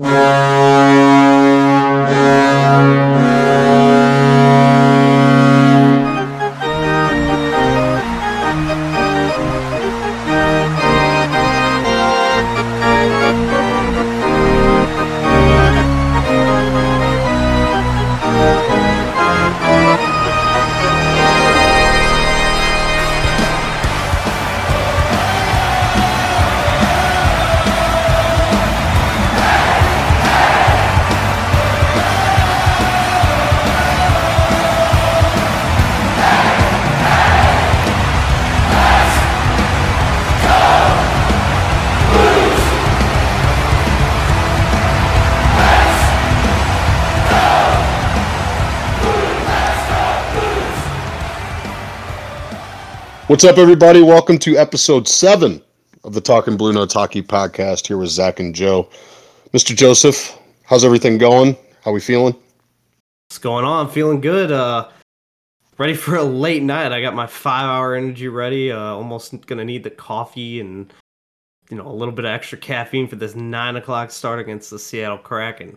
[0.00, 0.37] Yeah.
[53.38, 54.02] What's up, everybody?
[54.02, 55.62] Welcome to episode seven
[56.02, 57.86] of the Talking Blue Notes Hockey Podcast.
[57.86, 58.90] Here with Zach and Joe.
[59.52, 59.76] Mr.
[59.76, 61.56] Joseph, how's everything going?
[61.84, 62.34] How we feeling?
[63.28, 63.90] What's going on?
[63.90, 64.50] Feeling good.
[64.50, 64.88] Uh,
[65.78, 66.90] ready for a late night.
[66.90, 68.72] I got my five-hour energy ready.
[68.72, 70.92] Uh, almost gonna need the coffee and
[71.70, 74.80] you know a little bit of extra caffeine for this nine o'clock start against the
[74.80, 75.76] Seattle Kraken.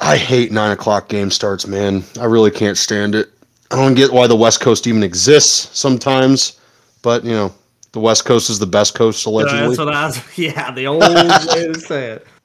[0.00, 2.04] I hate nine o'clock game starts, man.
[2.20, 3.30] I really can't stand it.
[3.70, 6.59] I don't get why the West Coast even exists sometimes
[7.02, 7.52] but you know,
[7.92, 9.58] the West Coast is the best coast allegedly.
[9.58, 10.20] Yeah, that's what I was.
[10.38, 12.26] Yeah, the only way to say it.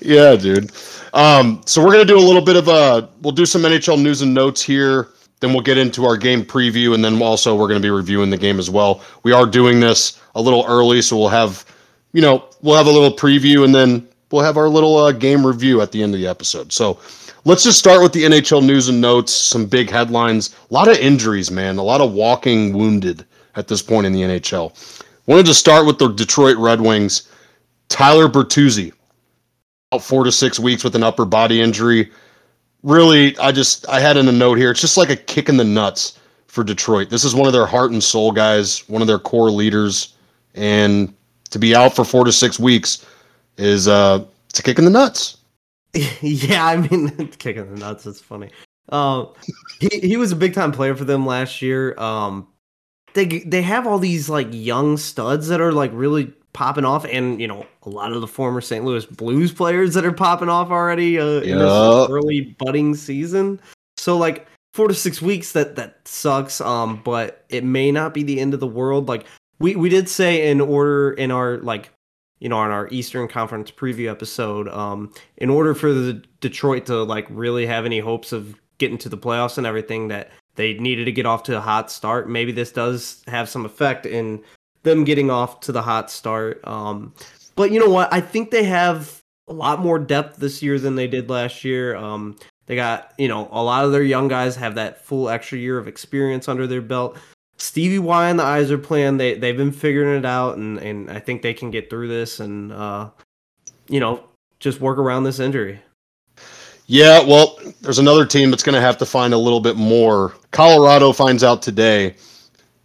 [0.00, 0.70] Yeah, dude.
[1.12, 3.08] Um, so we're gonna do a little bit of a.
[3.20, 5.08] We'll do some NHL news and notes here.
[5.40, 8.36] Then we'll get into our game preview, and then also we're gonna be reviewing the
[8.36, 9.02] game as well.
[9.24, 11.64] We are doing this a little early, so we'll have,
[12.12, 15.44] you know, we'll have a little preview, and then we'll have our little uh, game
[15.44, 16.72] review at the end of the episode.
[16.72, 17.00] So
[17.44, 19.32] let's just start with the NHL news and notes.
[19.32, 20.54] Some big headlines.
[20.70, 21.76] A lot of injuries, man.
[21.78, 24.72] A lot of walking wounded at this point in the NHL.
[25.26, 27.28] Wanted to start with the Detroit Red Wings.
[27.88, 28.92] Tyler Bertuzzi
[29.92, 32.10] out four to six weeks with an upper body injury.
[32.82, 34.70] Really, I just I had in a note here.
[34.70, 37.10] It's just like a kick in the nuts for Detroit.
[37.10, 40.14] This is one of their heart and soul guys, one of their core leaders,
[40.54, 41.14] and
[41.50, 43.06] to be out for four to six weeks
[43.58, 45.38] is uh it's a kick in the nuts.
[46.20, 48.06] yeah, I mean, kick in the nuts.
[48.06, 48.50] It's funny.
[48.88, 49.28] Um,
[49.78, 51.98] he he was a big time player for them last year.
[51.98, 52.48] Um,
[53.14, 57.40] they they have all these like young studs that are like really popping off, and
[57.40, 58.84] you know a lot of the former St.
[58.84, 63.60] Louis Blues players that are popping off already uh, in this early budding season.
[63.96, 66.60] So like four to six weeks that that sucks.
[66.60, 69.08] Um, but it may not be the end of the world.
[69.08, 69.26] Like
[69.58, 71.90] we we did say in order in our like
[72.38, 77.02] you know on our Eastern Conference preview episode, um, in order for the Detroit to
[77.02, 81.06] like really have any hopes of getting to the playoffs and everything that they needed
[81.06, 82.28] to get off to a hot start.
[82.28, 84.42] Maybe this does have some effect in
[84.82, 86.66] them getting off to the hot start.
[86.66, 87.14] Um,
[87.54, 88.12] but you know what?
[88.12, 91.96] I think they have a lot more depth this year than they did last year.
[91.96, 92.36] Um,
[92.66, 95.78] they got, you know, a lot of their young guys have that full extra year
[95.78, 97.18] of experience under their belt.
[97.58, 101.20] Stevie Y and the Yzer plan, they they've been figuring it out, and and I
[101.20, 103.10] think they can get through this and uh,
[103.88, 104.24] you know
[104.58, 105.80] just work around this injury.
[106.92, 110.34] Yeah, well, there's another team that's going to have to find a little bit more.
[110.50, 112.16] Colorado finds out today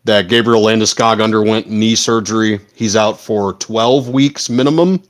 [0.05, 2.61] that Gabriel Landeskog underwent knee surgery.
[2.73, 5.03] He's out for 12 weeks minimum,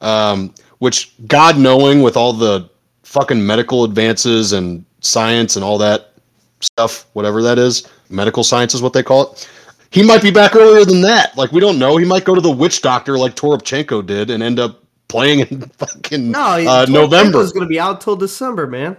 [0.00, 2.68] um, which, God knowing, with all the
[3.04, 6.14] fucking medical advances and science and all that
[6.58, 9.48] stuff, whatever that is, medical science is what they call it.
[9.90, 11.36] He might be back earlier than that.
[11.36, 11.96] Like we don't know.
[11.96, 14.81] He might go to the witch doctor like Toropchenko did and end up
[15.12, 17.40] playing in fucking no, uh, November.
[17.40, 18.96] Is going to be out till December, man.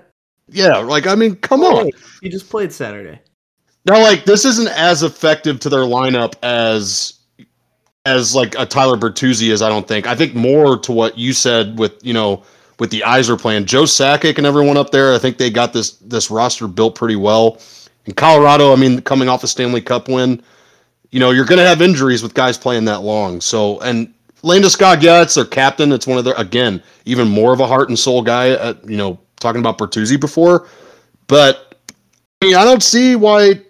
[0.47, 1.89] Yeah, like I mean, come on.
[2.21, 3.19] He just played Saturday.
[3.85, 7.19] Now, like this isn't as effective to their lineup as
[8.05, 9.61] as like a Tyler Bertuzzi is.
[9.61, 10.07] I don't think.
[10.07, 12.43] I think more to what you said with you know
[12.79, 13.65] with the Yzer plan.
[13.65, 15.13] Joe Sakic and everyone up there.
[15.13, 17.59] I think they got this this roster built pretty well.
[18.05, 20.43] In Colorado, I mean, coming off a Stanley Cup win,
[21.11, 23.39] you know, you're going to have injuries with guys playing that long.
[23.39, 24.13] So, and
[24.43, 25.91] Landeskog, yeah, it's their captain.
[25.91, 28.51] It's one of their again, even more of a heart and soul guy.
[28.51, 30.67] At, you know, talking about Bertuzzi before,
[31.27, 31.77] but
[32.41, 33.61] I mean, I don't see why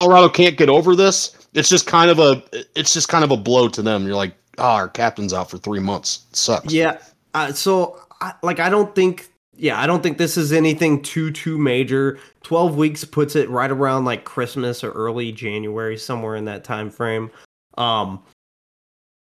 [0.00, 1.36] Colorado can't get over this.
[1.54, 2.42] It's just kind of a,
[2.74, 4.06] it's just kind of a blow to them.
[4.06, 6.26] You're like, oh, our captain's out for three months.
[6.30, 6.72] It sucks.
[6.72, 6.98] Yeah.
[7.34, 11.30] Uh, so, I, like, I don't think yeah, I don't think this is anything too
[11.30, 12.18] too major.
[12.42, 16.90] 12 weeks puts it right around like Christmas or early January somewhere in that time
[16.90, 17.30] frame.
[17.78, 18.22] Um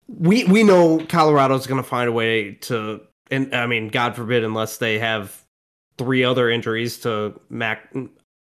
[0.08, 3.02] we we know Colorado's going to find a way to,
[3.32, 5.44] and I mean, God forbid, unless they have
[5.98, 7.94] three other injuries to Mac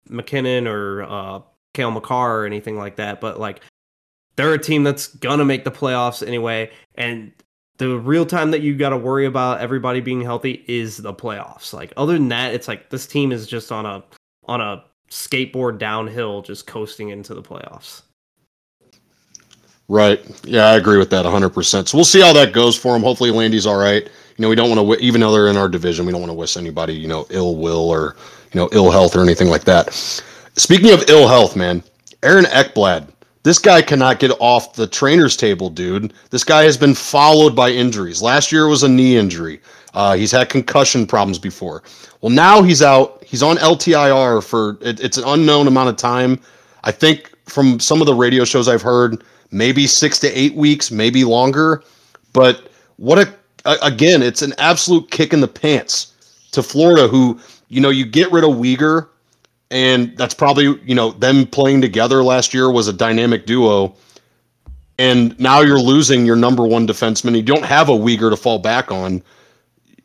[0.08, 1.40] MacKinnon or uh,
[1.74, 3.20] Cale Makar or anything like that.
[3.20, 3.60] But like,
[4.36, 7.32] they're a team that's gonna make the playoffs anyway, and
[7.80, 11.72] the real time that you got to worry about everybody being healthy is the playoffs.
[11.72, 14.04] Like other than that, it's like this team is just on a
[14.44, 18.02] on a skateboard downhill, just coasting into the playoffs.
[19.90, 20.24] Right.
[20.44, 21.88] Yeah, I agree with that 100%.
[21.88, 23.02] So we'll see how that goes for him.
[23.02, 24.04] Hopefully, Landy's all right.
[24.04, 26.30] You know, we don't want to, even though they're in our division, we don't want
[26.30, 28.14] to wish anybody, you know, ill will or,
[28.52, 29.92] you know, ill health or anything like that.
[30.54, 31.82] Speaking of ill health, man,
[32.22, 33.08] Aaron Ekblad,
[33.42, 36.12] this guy cannot get off the trainer's table, dude.
[36.30, 38.22] This guy has been followed by injuries.
[38.22, 39.60] Last year was a knee injury.
[39.94, 41.82] Uh, he's had concussion problems before.
[42.20, 43.24] Well, now he's out.
[43.24, 46.38] He's on LTIR for it, it's an unknown amount of time.
[46.84, 50.90] I think from some of the radio shows I've heard, maybe six to eight weeks,
[50.90, 51.82] maybe longer.
[52.32, 53.34] But what a
[53.82, 56.14] again, it's an absolute kick in the pants
[56.52, 57.38] to Florida, who
[57.68, 59.08] you know you get rid of Weegar,
[59.70, 63.94] and that's probably you know them playing together last year was a dynamic duo.
[64.98, 67.34] And now you're losing your number one defenseman.
[67.34, 69.22] You don't have a Weegar to fall back on.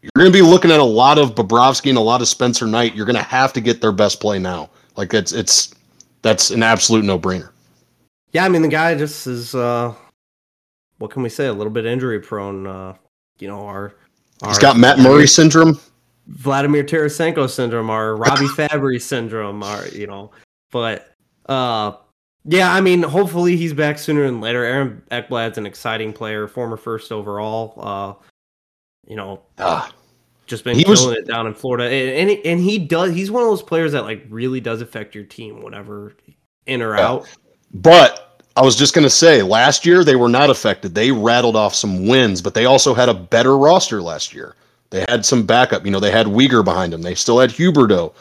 [0.01, 2.65] You're going to be looking at a lot of Bobrovsky and a lot of Spencer
[2.65, 2.95] Knight.
[2.95, 4.69] You're going to have to get their best play now.
[4.95, 5.75] Like it's it's
[6.21, 7.49] that's an absolute no brainer.
[8.35, 9.93] Yeah, I mean the guy just is uh
[10.97, 11.47] what can we say?
[11.47, 12.67] A little bit injury prone.
[12.67, 12.95] Uh
[13.39, 13.95] you know, our,
[14.41, 15.79] our He's got Matt Murray syndrome.
[16.27, 20.31] Vladimir Tarasenko syndrome, our Robbie Fabbri syndrome, our you know,
[20.69, 21.13] but
[21.47, 21.93] uh
[22.43, 24.65] yeah, I mean, hopefully he's back sooner than later.
[24.65, 27.73] Aaron Ekblad's an exciting player, former first overall.
[27.77, 28.25] Uh,
[29.07, 29.91] you know, ah,
[30.45, 33.15] just been killing was, it down in Florida, and and, and he does.
[33.15, 36.13] He's one of those players that like really does affect your team, whatever
[36.67, 37.07] in or yeah.
[37.07, 37.27] out.
[37.73, 38.24] But
[38.55, 40.95] I was just going to say, last year they were not affected.
[40.95, 44.55] They rattled off some wins, but they also had a better roster last year.
[44.91, 45.85] They had some backup.
[45.85, 47.01] You know, they had Weegar behind them.
[47.01, 48.13] They still had Huberdeau.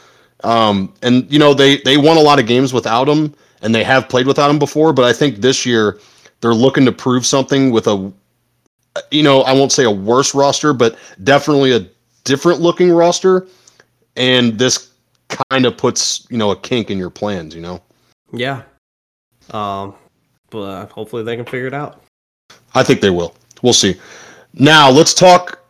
[0.43, 3.33] Um, and you know, they they won a lot of games without him,
[3.63, 4.93] and they have played without him before.
[4.93, 6.01] But I think this year
[6.41, 8.13] they're looking to prove something with a,
[9.11, 11.87] you know, I won't say a worse roster, but definitely a
[12.25, 13.47] different looking roster.
[14.17, 14.91] And this
[15.29, 17.55] kind of puts you know a kink in your plans.
[17.55, 17.81] You know.
[18.33, 18.63] Yeah,
[19.53, 19.95] um,
[20.55, 22.01] but uh, hopefully they can figure it out.
[22.75, 23.35] I think they will.
[23.63, 23.97] We'll see.
[24.55, 25.61] Now let's talk.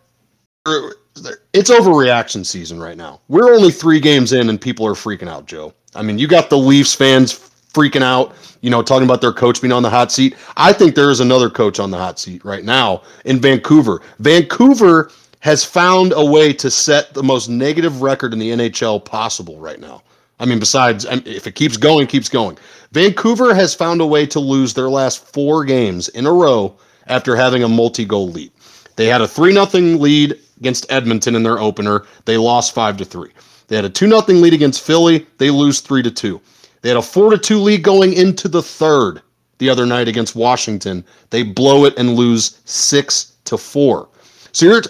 [1.52, 3.20] It's overreaction season right now.
[3.28, 5.72] We're only three games in, and people are freaking out, Joe.
[5.94, 9.60] I mean, you got the Leafs fans freaking out, you know, talking about their coach
[9.60, 10.36] being on the hot seat.
[10.56, 14.02] I think there is another coach on the hot seat right now in Vancouver.
[14.18, 15.10] Vancouver
[15.40, 19.80] has found a way to set the most negative record in the NHL possible right
[19.80, 20.02] now.
[20.40, 22.58] I mean, besides, if it keeps going, keeps going.
[22.92, 26.76] Vancouver has found a way to lose their last four games in a row
[27.06, 28.50] after having a multi goal lead.
[28.96, 29.66] They had a 3 0
[29.98, 32.04] lead against Edmonton in their opener.
[32.24, 33.30] They lost 5 to 3.
[33.68, 35.26] They had a 2 0 lead against Philly.
[35.38, 36.40] They lose 3 to 2.
[36.82, 39.22] They had a 4 to 2 lead going into the third
[39.58, 41.04] the other night against Washington.
[41.30, 44.08] They blow it and lose 6 to 4.
[44.52, 44.82] So you're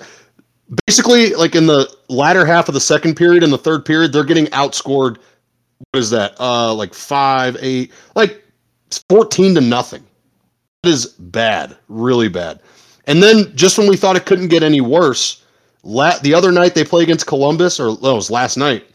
[0.86, 4.24] basically like in the latter half of the second period and the third period, they're
[4.24, 5.18] getting outscored
[5.78, 6.34] what is that?
[6.40, 8.42] Uh, like five, eight, like
[9.08, 10.04] fourteen to nothing.
[10.82, 12.60] That is bad, really bad.
[13.06, 15.42] And then just when we thought it couldn't get any worse,
[15.82, 18.86] la- the other night they play against Columbus, or no, it was last night.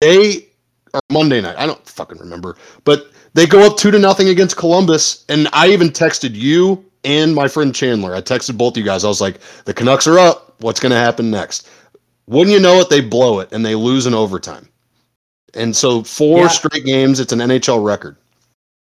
[0.00, 0.48] They
[0.92, 4.56] or Monday night, I don't fucking remember, but they go up two to nothing against
[4.56, 8.14] Columbus, and I even texted you and my friend Chandler.
[8.14, 9.04] I texted both you guys.
[9.04, 10.54] I was like, the Canucks are up.
[10.60, 11.68] What's going to happen next?
[12.26, 12.88] Wouldn't you know it?
[12.88, 14.68] They blow it and they lose in overtime.
[15.56, 16.48] And so four yeah.
[16.48, 18.16] straight games, it's an NHL record.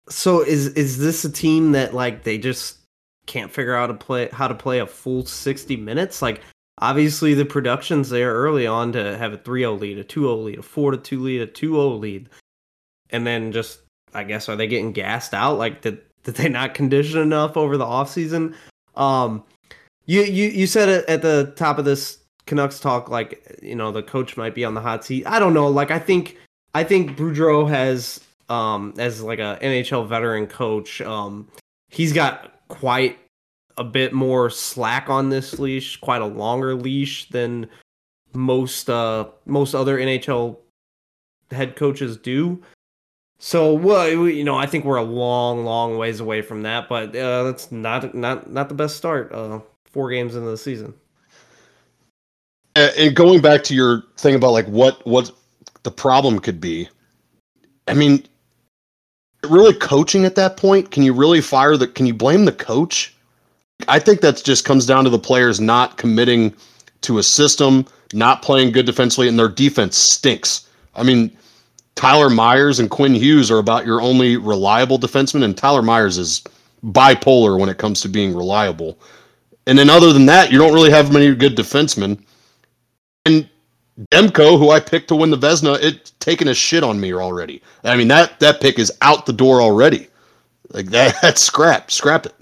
[0.09, 2.79] So is is this a team that like they just
[3.27, 6.23] can't figure out how to play how to play a full 60 minutes?
[6.23, 6.43] Like
[6.79, 10.63] obviously the production's there early on to have a 3-0 lead, a 2-0 lead, a
[10.63, 12.29] 4-2 lead, a 2-0 lead.
[13.11, 13.81] And then just
[14.15, 15.59] I guess are they getting gassed out?
[15.59, 18.55] Like did did they not condition enough over the offseason?
[18.95, 19.45] Um
[20.07, 23.91] you you you said it at the top of this Canucks talk like you know
[23.91, 25.27] the coach might be on the hot seat.
[25.27, 25.67] I don't know.
[25.67, 26.39] Like I think
[26.77, 31.49] I think Boudreau has um as like a NHL veteran coach, um
[31.89, 33.19] he's got quite
[33.79, 37.67] a bit more slack on this leash, quite a longer leash than
[38.35, 40.59] most uh most other NHL
[41.51, 42.63] head coaches do.
[43.39, 47.17] So, well, you know, I think we're a long, long ways away from that, but
[47.17, 49.33] uh, that's not not not the best start.
[49.33, 50.93] Uh, four games into the season.
[52.75, 55.31] And going back to your thing about like what what
[55.87, 56.89] the problem could be.
[57.87, 58.25] I mean,
[59.45, 60.91] really coaching at that point?
[60.91, 61.87] Can you really fire the?
[61.87, 63.15] Can you blame the coach?
[63.87, 66.53] I think that just comes down to the players not committing
[67.03, 70.69] to a system, not playing good defensively, and their defense stinks.
[70.97, 71.31] I mean,
[71.95, 76.43] Tyler Myers and Quinn Hughes are about your only reliable defenseman, and Tyler Myers is
[76.85, 78.99] bipolar when it comes to being reliable.
[79.69, 82.25] And then other than that, you don't really have many good defensemen.
[83.25, 83.49] And
[84.11, 87.63] Demko, who I picked to win the Vezina, it's taking a shit on me already.
[87.85, 90.09] I mean that that pick is out the door already.
[90.71, 91.93] Like that, that's scrapped.
[91.93, 92.35] Scrap it.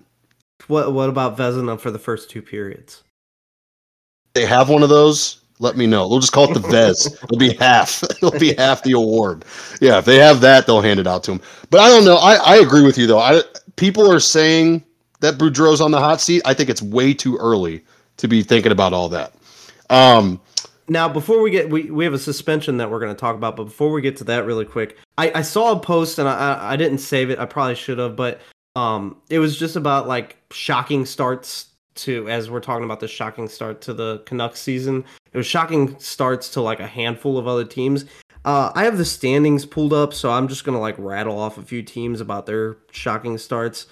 [0.66, 3.02] What what about Vezina for the first two periods?
[4.34, 5.40] They have one of those.
[5.60, 6.08] Let me know.
[6.08, 7.06] We'll just call it the Vez.
[7.22, 8.02] It'll be half.
[8.10, 9.44] It'll be half the award.
[9.80, 11.40] Yeah, if they have that, they'll hand it out to him.
[11.70, 12.16] But I don't know.
[12.16, 13.20] I, I agree with you though.
[13.20, 13.42] I
[13.76, 14.82] people are saying
[15.20, 16.42] that Boudreau's on the hot seat.
[16.44, 17.84] I think it's way too early
[18.16, 19.32] to be thinking about all that.
[19.90, 20.40] Um,
[20.88, 23.56] now, before we get, we, we have a suspension that we're going to talk about,
[23.56, 26.72] but before we get to that, really quick, I, I saw a post and I,
[26.72, 27.38] I didn't save it.
[27.38, 28.40] I probably should have, but
[28.76, 33.48] um, it was just about like shocking starts to, as we're talking about the shocking
[33.48, 35.04] start to the Canucks season.
[35.32, 38.04] It was shocking starts to like a handful of other teams.
[38.44, 41.62] Uh, I have the standings pulled up, so I'm just gonna like rattle off a
[41.62, 43.86] few teams about their shocking starts.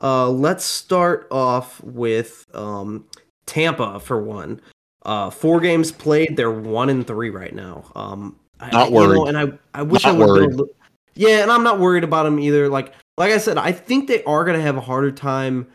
[0.00, 3.06] Uh, let's start off with um,
[3.46, 4.60] Tampa for one.
[5.06, 7.84] Uh, four games played, they're one and three right now.
[7.94, 10.54] Um, not I, worried, you know, and I I wish not I would.
[10.56, 10.70] Li-
[11.14, 12.68] yeah, and I'm not worried about them either.
[12.68, 15.68] Like like I said, I think they are gonna have a harder time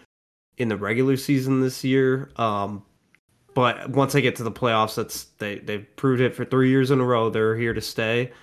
[0.57, 2.29] in the regular season this year.
[2.35, 2.83] Um,
[3.53, 6.91] but once they get to the playoffs, that's they they've proved it for three years
[6.91, 7.29] in a row.
[7.29, 8.33] They're here to stay.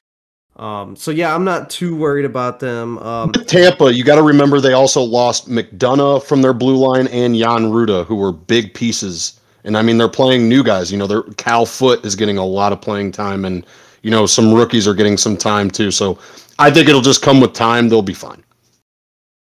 [0.57, 2.97] Um, so yeah, I'm not too worried about them.
[3.01, 7.37] Um, Tampa, you got to remember they also lost McDonagh from their blue line and
[7.37, 9.38] Jan Rutta, who were big pieces.
[9.69, 10.91] And I mean, they're playing new guys.
[10.91, 13.67] You know, their Cal Foote is getting a lot of playing time, and
[14.03, 15.91] you know, some rookies are getting some time too.
[15.91, 16.19] So
[16.59, 17.91] I think it'll just come with time.
[17.91, 18.43] They'll be fine.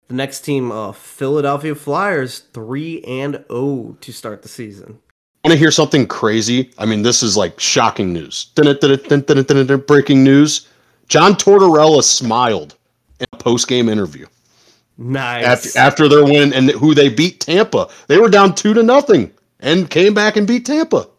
[0.08, 5.00] The next team, uh, Philadelphia Flyers, three and zero oh to start the season.
[5.44, 6.72] Want to hear something crazy?
[6.78, 8.52] I mean, this is like shocking news.
[8.56, 10.68] Breaking news:
[11.10, 12.78] John Tortorella smiled
[13.20, 14.28] in a post-game interview.
[14.98, 15.44] Nice.
[15.44, 19.35] After, after their win and who they beat Tampa, they were down two to nothing
[19.66, 21.10] and came back and beat Tampa.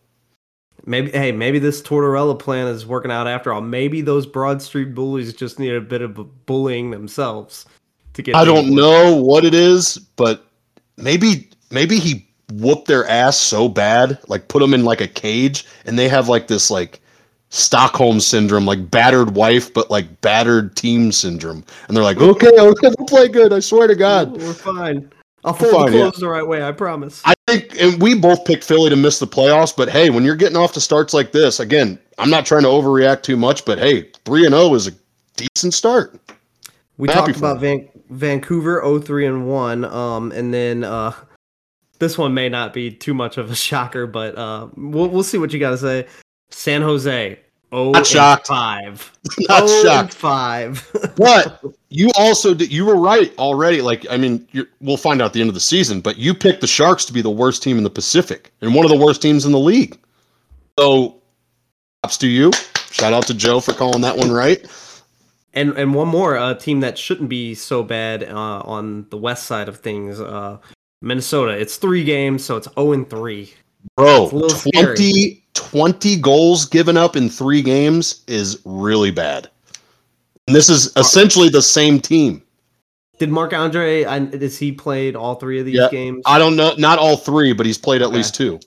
[0.87, 3.61] Maybe hey, maybe this Tortorella plan is working out after all.
[3.61, 7.67] Maybe those Broad Street bullies just need a bit of bullying themselves
[8.15, 8.37] to get.
[8.37, 10.47] I don't know what it is, but
[10.97, 15.67] maybe maybe he whooped their ass so bad, like put them in like a cage,
[15.85, 17.00] and they have like this like
[17.49, 22.91] Stockholm syndrome, like battered wife, but like battered team syndrome, and they're like, okay, okay,
[22.97, 23.53] we'll play good.
[23.53, 25.11] I swear to God, we're fine.
[25.47, 26.21] I'll fold fine, the clothes yeah.
[26.21, 26.62] the right way.
[26.62, 27.23] I promise.
[27.25, 29.75] I think, and we both picked Philly to miss the playoffs.
[29.75, 32.69] But hey, when you're getting off to starts like this, again, I'm not trying to
[32.69, 34.93] overreact too much, but hey, three and zero oh is a
[35.37, 36.21] decent start.
[36.99, 41.12] We talked about Van- Vancouver 03 and 1 um and then uh
[41.99, 45.38] this one may not be too much of a shocker but uh we'll we'll see
[45.38, 46.07] what you got to say.
[46.50, 47.38] San Jose
[47.73, 48.47] Oh, not shocked.
[48.47, 49.13] Five.
[49.41, 50.15] Not oh shocked.
[50.15, 50.89] Five.
[51.17, 52.73] but you also did.
[52.73, 53.83] You were right already.
[53.83, 54.47] Like I mean,
[54.81, 56.01] we'll find out at the end of the season.
[56.01, 58.85] But you picked the Sharks to be the worst team in the Pacific and one
[58.85, 59.99] of the worst teams in the league.
[60.79, 61.21] So,
[62.03, 62.53] props to you.
[62.93, 64.65] Shout out to Joe for calling that one right.
[65.53, 69.47] And and one more a team that shouldn't be so bad uh, on the west
[69.47, 70.21] side of things.
[70.21, 70.59] Uh,
[71.03, 71.53] Minnesota.
[71.53, 73.55] It's three games, so it's zero oh and three.
[73.97, 79.51] Bro, 20, 20 goals given up in three games is really bad.
[80.47, 82.43] And this is essentially the same team.
[83.19, 84.03] Did Marc-Andre?
[84.03, 86.23] Has he played all three of these yeah, games?
[86.27, 88.17] I don't know, not all three, but he's played at okay.
[88.17, 88.61] least two.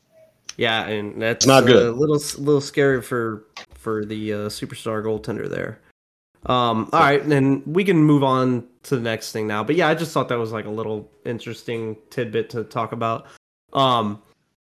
[0.58, 1.88] Yeah, and that's not good.
[1.88, 5.79] A little, little scary for for the uh, superstar goaltender there.
[6.48, 9.63] Um, all right, and we can move on to the next thing now.
[9.63, 13.27] But yeah, I just thought that was like a little interesting tidbit to talk about.
[13.72, 14.22] Um,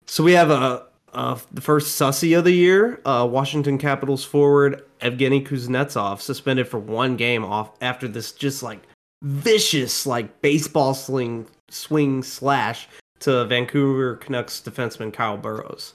[0.07, 4.85] so we have a, a the first sussy of the year, uh, Washington Capitals forward
[5.00, 8.81] Evgeny Kuznetsov suspended for one game off after this just like
[9.23, 12.88] vicious like baseball sling swing slash
[13.21, 15.95] to Vancouver Canucks defenseman Kyle Burroughs.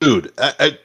[0.00, 0.78] Dude, I, I,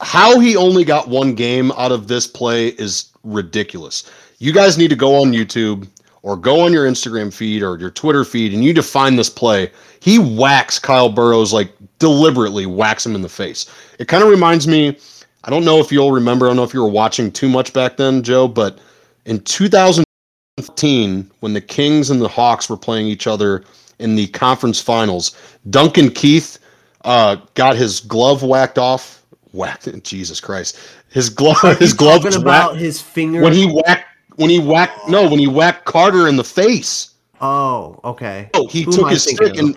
[0.00, 4.10] how he only got one game out of this play is ridiculous.
[4.38, 5.88] You guys need to go on YouTube
[6.22, 9.70] or go on your Instagram feed or your Twitter feed and you define this play.
[10.00, 13.66] He whacks Kyle Burroughs like deliberately whacks him in the face.
[13.98, 14.96] It kind of reminds me.
[15.44, 16.46] I don't know if you'll remember.
[16.46, 18.78] I don't know if you were watching too much back then, Joe, but
[19.24, 23.64] in 2015, when the Kings and the Hawks were playing each other
[23.98, 25.36] in the conference finals,
[25.70, 26.58] Duncan Keith
[27.04, 29.24] uh, got his glove whacked off.
[29.50, 30.78] Whacked, Jesus Christ!
[31.10, 35.28] His glove, his glove about whacked, his finger when he whacked when he whacked no
[35.28, 37.10] when he whacked Carter in the face.
[37.40, 38.50] Oh, okay.
[38.54, 39.76] Oh, he who took his stick and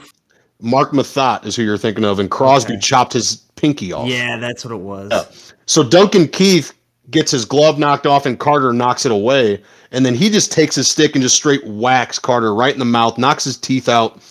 [0.62, 2.82] Marc Methot is who you're thinking of, and Crosby okay.
[2.82, 4.08] chopped his pinky off.
[4.08, 5.10] Yeah, that's what it was.
[5.12, 5.24] Yeah.
[5.66, 6.74] So Duncan Keith
[7.12, 10.76] gets his glove knocked off, and Carter knocks it away, and then he just takes
[10.76, 14.22] his stick and just straight whacks Carter right in the mouth, knocks his teeth out,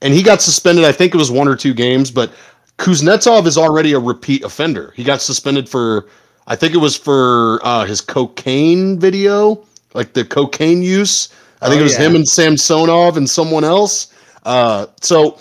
[0.00, 0.84] and he got suspended.
[0.84, 2.32] I think it was one or two games, but
[2.78, 4.92] Kuznetsov is already a repeat offender.
[4.96, 6.08] He got suspended for,
[6.46, 11.28] I think it was for uh, his cocaine video, like the cocaine use.
[11.60, 12.06] I think Oh, it was yeah.
[12.06, 14.12] him and Samsonov and someone else.
[14.44, 15.38] Uh, so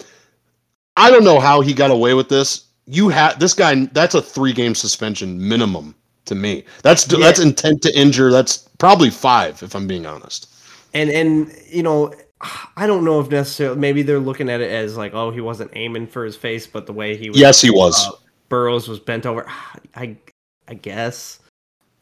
[0.98, 2.66] I don't know how he got away with this.
[2.86, 3.86] You had this guy.
[3.86, 6.66] That's a three game suspension minimum to me.
[6.84, 7.20] That's Yeah.
[7.20, 8.32] that's intent to injure.
[8.32, 10.48] That's probably five if I'm being honest.
[10.94, 12.14] and and you know
[12.76, 15.70] i don't know if necessarily maybe they're looking at it as like oh he wasn't
[15.74, 17.96] aiming for his face but the way he was Yes, he was.
[18.08, 18.12] uh,
[18.50, 19.46] Burroughs was bent over
[19.96, 20.18] i
[20.68, 21.40] i guess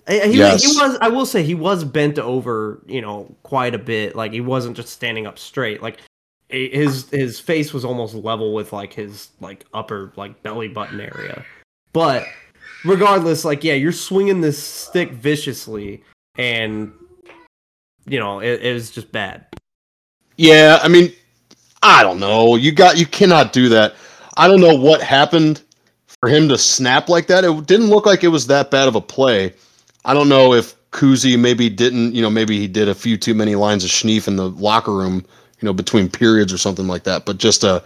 [0.10, 0.64] he, Yes.
[0.64, 4.32] he was i will say he was bent over you know quite a bit like
[4.32, 6.00] he wasn't just standing up straight like
[6.50, 11.46] his his face was almost level with like his like upper like belly button area
[11.94, 12.26] but
[12.86, 16.04] regardless like yeah you're swinging this stick viciously
[16.38, 16.92] and
[18.08, 19.46] you know it, it was just bad
[20.38, 21.12] Yeah, I mean,
[21.84, 22.56] I don't know.
[22.56, 23.94] You got you cannot do that.
[24.38, 25.62] I don't know what happened
[26.22, 27.44] for him to snap like that.
[27.44, 29.54] It didn't look like it was that bad of a play.
[30.06, 33.34] I don't know if Kuzi maybe didn't, you know, maybe he did a few too
[33.34, 35.26] many lines of schneef in the locker room,
[35.60, 37.26] you know, between periods or something like that.
[37.26, 37.84] But just a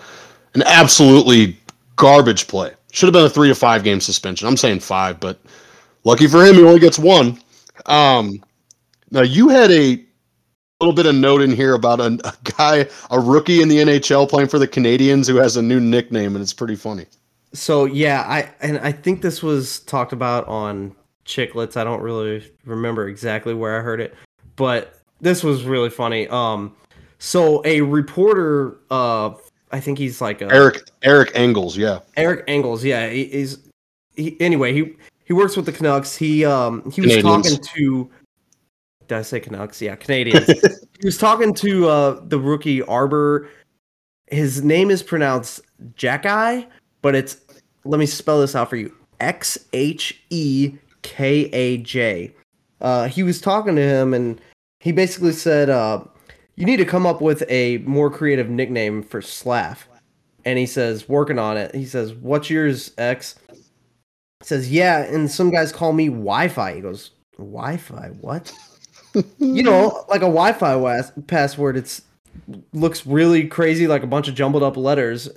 [0.53, 1.57] an absolutely
[1.95, 2.71] garbage play.
[2.91, 4.47] Should have been a three to five game suspension.
[4.47, 5.39] I'm saying five, but
[6.03, 7.39] lucky for him, he only gets one.
[7.87, 8.43] Um,
[9.09, 10.03] now you had a
[10.79, 14.29] little bit of note in here about a, a guy, a rookie in the NHL
[14.29, 17.05] playing for the Canadiens who has a new nickname, and it's pretty funny.
[17.53, 21.77] So yeah, I and I think this was talked about on Chicklets.
[21.77, 24.15] I don't really remember exactly where I heard it,
[24.55, 26.27] but this was really funny.
[26.27, 26.75] Um,
[27.19, 29.31] so a reporter, uh,
[29.71, 32.83] I think he's like a Eric Eric Engels, yeah, Eric Engels.
[32.83, 33.57] Yeah, he, he's
[34.15, 34.73] he, anyway.
[34.73, 36.15] He he works with the Canucks.
[36.15, 37.21] He um he was Canadiens.
[37.21, 38.11] talking to.
[39.07, 39.81] Did I say Canucks?
[39.81, 40.47] Yeah, Canadiens.
[40.99, 43.49] he was talking to uh the rookie Arber.
[44.27, 45.61] His name is pronounced
[45.95, 46.67] Jacki,
[47.01, 47.37] but it's
[47.85, 48.95] let me spell this out for you.
[49.19, 52.33] X H E K A J.
[52.81, 54.41] Uh, he was talking to him, and
[54.79, 56.03] he basically said, uh,
[56.55, 59.87] "You need to come up with a more creative nickname for Slav."
[60.43, 63.61] And he says, "Working on it." He says, "What's yours, X?" He
[64.41, 66.75] says, "Yeah." And some guys call me Wi-Fi.
[66.75, 68.09] He goes, "Wi-Fi?
[68.19, 68.51] What?"
[69.37, 71.77] you know, like a Wi-Fi password.
[71.77, 72.01] It's
[72.73, 75.29] looks really crazy, like a bunch of jumbled up letters,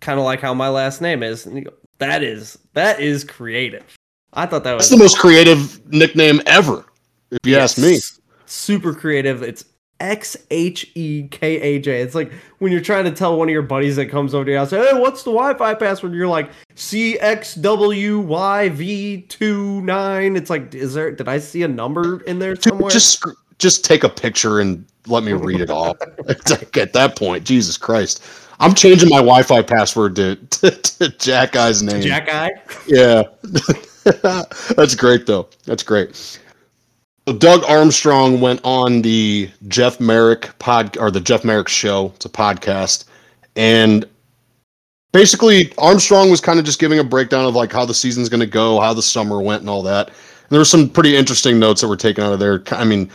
[0.00, 1.44] kind of like how my last name is.
[1.44, 3.98] Go, that is that is creative.
[4.32, 6.84] I thought that was that's the most creative nickname ever,
[7.30, 7.98] if you ask me.
[8.46, 9.42] Super creative.
[9.42, 9.64] It's
[10.00, 12.00] X H E K A J.
[12.00, 14.50] It's like when you're trying to tell one of your buddies that comes over to
[14.50, 16.14] you, your house, hey, what's the Wi-Fi password?
[16.14, 20.36] You're like C X W Y V two nine.
[20.36, 21.12] It's like, is there?
[21.12, 22.90] Did I see a number in there somewhere?
[22.90, 23.24] Just
[23.58, 25.96] just take a picture and let me read it off.
[26.24, 28.22] Like, At that point, Jesus Christ,
[28.58, 32.02] I'm changing my Wi-Fi password to to, to Jack Guy's name.
[32.02, 32.50] Jack Eye.
[32.86, 33.24] Yeah.
[34.76, 35.48] That's great though.
[35.64, 36.40] That's great.
[37.38, 42.12] Doug Armstrong went on the Jeff Merrick pod or the Jeff Merrick show.
[42.16, 43.04] It's a podcast.
[43.56, 44.06] And
[45.12, 48.40] basically Armstrong was kind of just giving a breakdown of like how the season's going
[48.40, 50.08] to go, how the summer went and all that.
[50.08, 52.62] And there were some pretty interesting notes that were taken out of there.
[52.72, 53.10] I mean,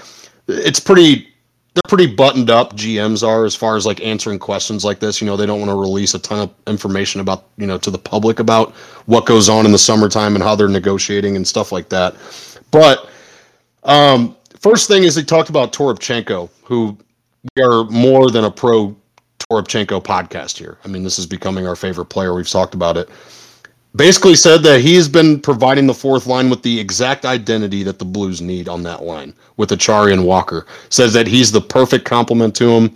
[0.48, 1.28] it's pretty
[1.76, 5.20] they're pretty buttoned up GMs are as far as like answering questions like this.
[5.20, 7.92] You know, they don't want to release a ton of information about, you know, to
[7.92, 8.74] the public about
[9.08, 12.16] what goes on in the summertime and how they're negotiating and stuff like that.
[12.72, 13.10] But
[13.84, 16.98] um, first thing is they talked about Toropchenko, who
[17.58, 18.96] we are more than a pro
[19.52, 20.78] Toropchenko podcast here.
[20.86, 22.34] I mean, this is becoming our favorite player.
[22.34, 23.10] We've talked about it.
[23.96, 28.06] Basically said that he's been providing the fourth line with the exact identity that the
[28.06, 30.66] Blues need on that line with Acciari and Walker.
[30.90, 32.96] Says that he's the perfect complement to him.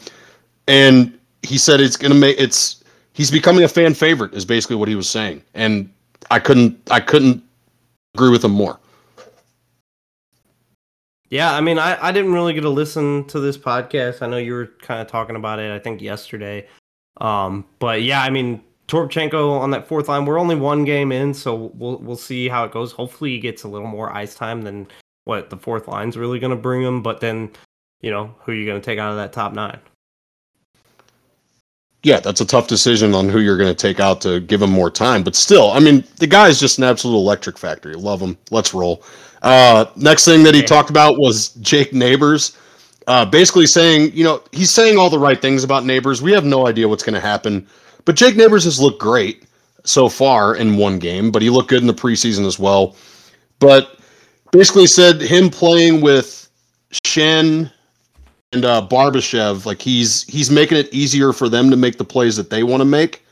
[0.67, 2.83] And he said it's gonna make it's
[3.13, 5.41] he's becoming a fan favorite is basically what he was saying.
[5.53, 5.89] And
[6.31, 7.43] I couldn't I couldn't
[8.15, 8.79] agree with him more.
[11.29, 14.23] Yeah, I mean, I, I didn't really get to listen to this podcast.
[14.23, 16.67] I know you were kind of talking about it, I think, yesterday.
[17.21, 21.34] Um, but yeah, I mean, Toropchenko on that fourth line, we're only one game in,
[21.34, 22.91] so we'll we'll see how it goes.
[22.91, 24.88] Hopefully, he gets a little more ice time than
[25.25, 27.02] what the fourth line's really going to bring him.
[27.04, 27.52] But then,
[28.02, 29.80] you know, who are you going to take out of that top nine?
[32.04, 34.71] yeah, that's a tough decision on who you're going to take out to give him
[34.71, 35.21] more time.
[35.21, 37.93] But still, I mean, the guy is just an absolute electric factory.
[37.93, 38.38] Love him.
[38.52, 39.04] Let's roll.
[39.41, 40.67] Uh, next thing that he Yeah.
[40.67, 42.58] talked about was Jake Neighbors.
[43.08, 46.21] Uh, basically saying, you know, he's saying all the right things about Neighbors.
[46.21, 47.67] We have no idea what's going to happen.
[48.10, 49.43] But Jake Neighbors has looked great
[49.84, 52.95] so far in one game, but he looked good in the preseason as well.
[53.60, 54.00] But
[54.52, 56.50] basically said him playing with
[57.06, 57.72] Schenn,
[58.52, 62.36] and uh, Barbashev, like he's he's making it easier for them to make the plays
[62.38, 63.24] that they want to make,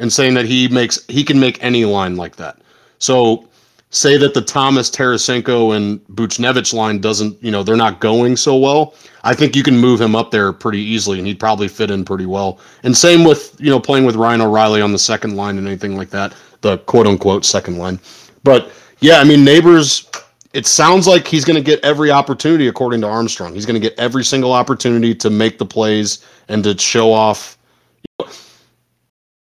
[0.00, 2.58] and saying that he makes he can make any line like that.
[2.98, 3.48] So
[3.94, 8.56] say that the Thomas Tarasenko and Buchnevich line doesn't, you know, they're not going so
[8.56, 8.94] well.
[9.22, 12.04] I think you can move him up there pretty easily, and he'd probably fit in
[12.04, 12.58] pretty well.
[12.82, 15.96] And same with you know playing with Ryan O'Reilly on the second line and anything
[15.96, 17.98] like that, the quote unquote second line.
[18.42, 20.10] But yeah, I mean Neighbors
[20.54, 23.54] it sounds like he's going to get every opportunity according to Armstrong.
[23.54, 27.58] He's going to get every single opportunity to make the plays and to show off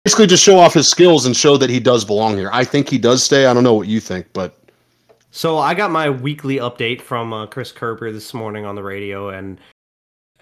[0.04, 2.50] basically just show off his skills and show that he does belong here.
[2.52, 3.46] I think he does stay.
[3.46, 4.56] I don't know what you think, but
[5.30, 9.30] so I got my weekly update from uh, Chris Kerber this morning on the radio
[9.30, 9.58] and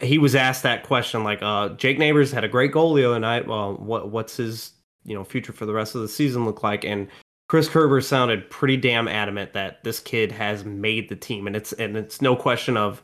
[0.01, 3.21] he was asked that question like uh, Jake Neighbors had a great goal the other
[3.21, 3.47] night.
[3.47, 4.73] Well, what what's his,
[5.05, 7.09] you know, future for the rest of the season look like and
[7.51, 11.73] Chris Kerber sounded pretty damn adamant that this kid has made the team, and it's
[11.73, 13.03] and it's no question of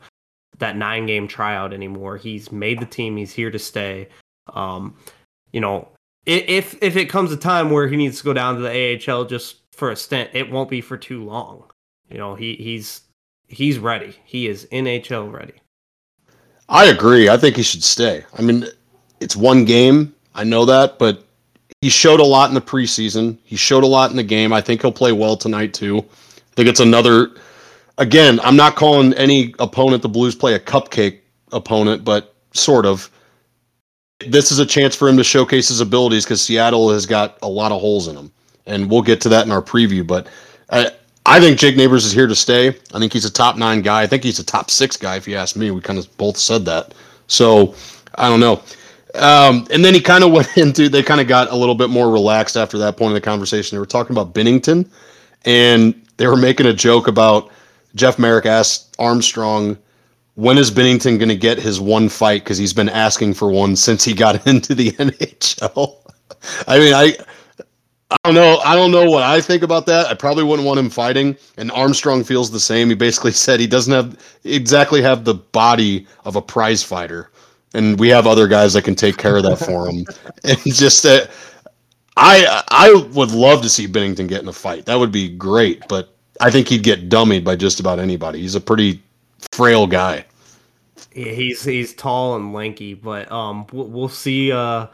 [0.59, 2.15] that nine game tryout anymore.
[2.15, 3.17] He's made the team.
[3.17, 4.07] He's here to stay.
[4.53, 4.95] Um,
[5.51, 5.89] you know,
[6.27, 9.25] if if it comes a time where he needs to go down to the AHL
[9.25, 11.63] just for a stint, it won't be for too long.
[12.09, 13.01] You know, he he's
[13.47, 14.15] he's ready.
[14.25, 15.53] He is NHL ready.
[16.69, 17.29] I agree.
[17.29, 18.25] I think he should stay.
[18.37, 18.65] I mean,
[19.21, 20.13] it's one game.
[20.35, 21.23] I know that, but
[21.79, 23.37] he showed a lot in the preseason.
[23.43, 24.51] He showed a lot in the game.
[24.51, 25.99] I think he'll play well tonight too.
[25.99, 27.29] I think it's another.
[27.99, 31.19] Again, I'm not calling any opponent the Blues play a cupcake
[31.53, 33.09] opponent, but sort of.
[34.19, 37.47] This is a chance for him to showcase his abilities because Seattle has got a
[37.47, 38.31] lot of holes in them,
[38.65, 40.05] and we'll get to that in our preview.
[40.05, 40.27] But
[40.71, 40.91] I,
[41.25, 42.69] I think Jake Neighbors is here to stay.
[42.93, 44.01] I think he's a top nine guy.
[44.01, 45.69] I think he's a top six guy, if you ask me.
[45.69, 46.93] We kind of both said that.
[47.27, 47.75] So
[48.15, 48.63] I don't know.
[49.13, 51.89] Um, and then he kind of went into, they kind of got a little bit
[51.89, 53.75] more relaxed after that point in the conversation.
[53.75, 54.89] They were talking about Binnington,
[55.45, 57.51] and they were making a joke about
[57.93, 59.77] Jeff Merrick asked Armstrong,
[60.37, 62.43] when is Binnington going to get his one fight?
[62.43, 65.97] Because he's been asking for one since he got into the NHL.
[66.67, 67.17] I mean, I.
[68.09, 68.59] I don't know.
[68.63, 70.05] I don't know what I think about that.
[70.05, 71.35] I probably wouldn't want him fighting.
[71.57, 72.87] And Armstrong feels the same.
[72.87, 77.31] He basically said he doesn't have exactly have the body of a prize fighter
[77.73, 80.05] and we have other guys that can take care of that for him.
[80.43, 81.29] and just that,
[82.15, 84.85] I I would love to see Binnington get in a fight.
[84.85, 88.39] That would be great, but I think he'd get dummied by just about anybody.
[88.39, 89.01] He's a pretty
[89.51, 90.25] frail guy.
[91.13, 94.51] Yeah, he's he's tall and lanky, but um, we'll, we'll see.
[94.51, 94.87] Uh,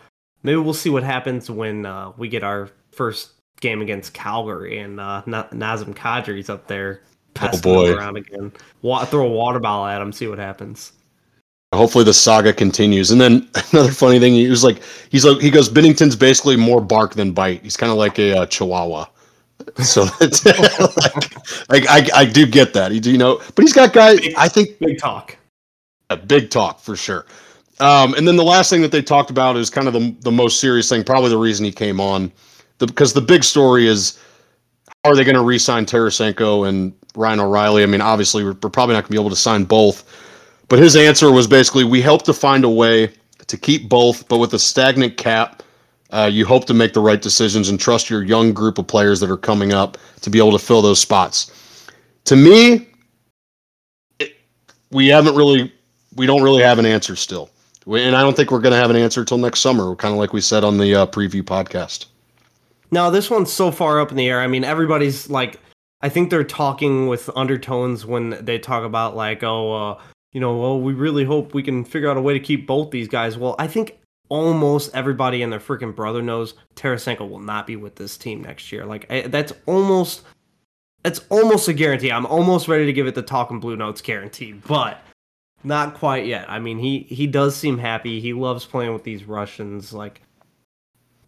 [0.43, 4.99] maybe we'll see what happens when uh, we get our first game against Calgary and
[4.99, 7.01] uh, Nazem Kadri's up there
[7.41, 7.93] oh boy.
[7.93, 8.51] around again.
[8.81, 10.93] Wa- throw a water bottle at him, see what happens
[11.73, 13.11] hopefully the saga continues.
[13.11, 16.81] And then another funny thing, he was like, he's like, he goes, Binnington's basically more
[16.81, 17.61] bark than bite.
[17.63, 19.05] He's kind of like a uh, Chihuahua.
[19.83, 20.03] So
[21.69, 22.91] like, I, I do get that.
[22.91, 24.19] He, you know, but he's got guys.
[24.19, 25.37] Big, I think big talk,
[26.09, 27.25] a big talk for sure.
[27.79, 30.31] Um, and then the last thing that they talked about is kind of the the
[30.31, 32.31] most serious thing, probably the reason he came on,
[32.77, 34.19] the, because the big story is
[35.03, 37.83] how are they going to re-sign Tarasenko and Ryan O'Reilly?
[37.83, 40.03] I mean, obviously we're, we're probably not going to be able to sign both.
[40.69, 43.09] But his answer was basically, we hope to find a way
[43.47, 45.62] to keep both, but with a stagnant cap,
[46.13, 49.19] uh, you hope to make the right decisions and trust your young group of players
[49.19, 51.51] that are coming up to be able to fill those spots.
[52.25, 52.87] To me,
[54.19, 54.35] it,
[54.91, 55.73] we haven't really,
[56.15, 57.49] we don't really have an answer still.
[57.87, 60.19] And I don't think we're going to have an answer until next summer, kind of
[60.19, 62.05] like we said on the uh, preview podcast.
[62.91, 64.39] No, this one's so far up in the air.
[64.39, 65.59] I mean, everybody's like,
[66.01, 70.55] I think they're talking with undertones when they talk about like, oh, uh, you know,
[70.57, 73.37] well, we really hope we can figure out a way to keep both these guys.
[73.37, 73.97] Well, I think
[74.33, 78.71] almost everybody and their freaking brother knows Tarasenko will not be with this team next
[78.71, 78.83] year.
[78.83, 80.23] Like I, that's almost
[81.05, 82.11] it's almost a guarantee.
[82.11, 84.99] I'm almost ready to give it the talking blue notes guarantee, but
[85.63, 86.49] not quite yet.
[86.49, 88.19] I mean, he he does seem happy.
[88.19, 89.93] He loves playing with these Russians.
[89.93, 90.23] Like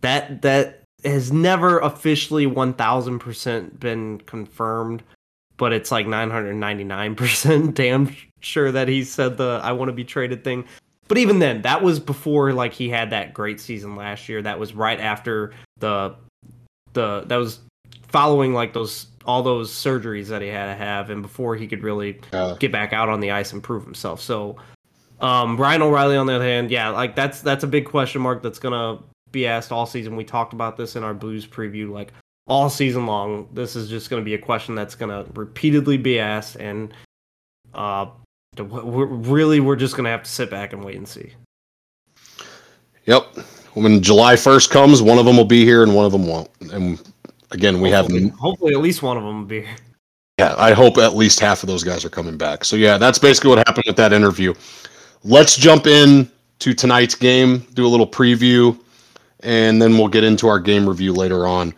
[0.02, 5.04] that that has never officially 1000% been confirmed
[5.58, 10.44] but it's like 999% damn sure that he said the I want to be traded
[10.44, 10.66] thing.
[11.08, 14.42] But even then, that was before like he had that great season last year.
[14.42, 16.16] That was right after the
[16.94, 17.60] the that was
[18.08, 21.84] following like those all those surgeries that he had to have and before he could
[21.84, 24.22] really uh, get back out on the ice and prove himself.
[24.22, 24.56] So
[25.20, 28.42] um Ryan O'Reilly on the other hand, yeah, like that's that's a big question mark
[28.42, 29.00] that's gonna
[29.32, 30.16] be asked all season.
[30.16, 31.92] We talked about this in our Blues preview.
[31.92, 32.14] Like
[32.48, 33.50] all season long.
[33.54, 36.94] This is just going to be a question that's going to repeatedly be asked, and
[37.74, 38.08] uh,
[38.64, 41.34] we're, really we're just going to have to sit back and wait and see.
[43.06, 43.24] Yep.
[43.74, 46.50] When July first comes, one of them will be here and one of them won't.
[46.72, 47.02] And
[47.52, 49.76] again, we hopefully, have hopefully at least one of them will be here.
[50.40, 52.66] Yeah, I hope at least half of those guys are coming back.
[52.66, 54.54] So yeah, that's basically what happened with that interview.
[55.24, 58.78] let's jump in to tonight's game, do a little preview,
[59.42, 61.74] and then we'll get into our game review later on.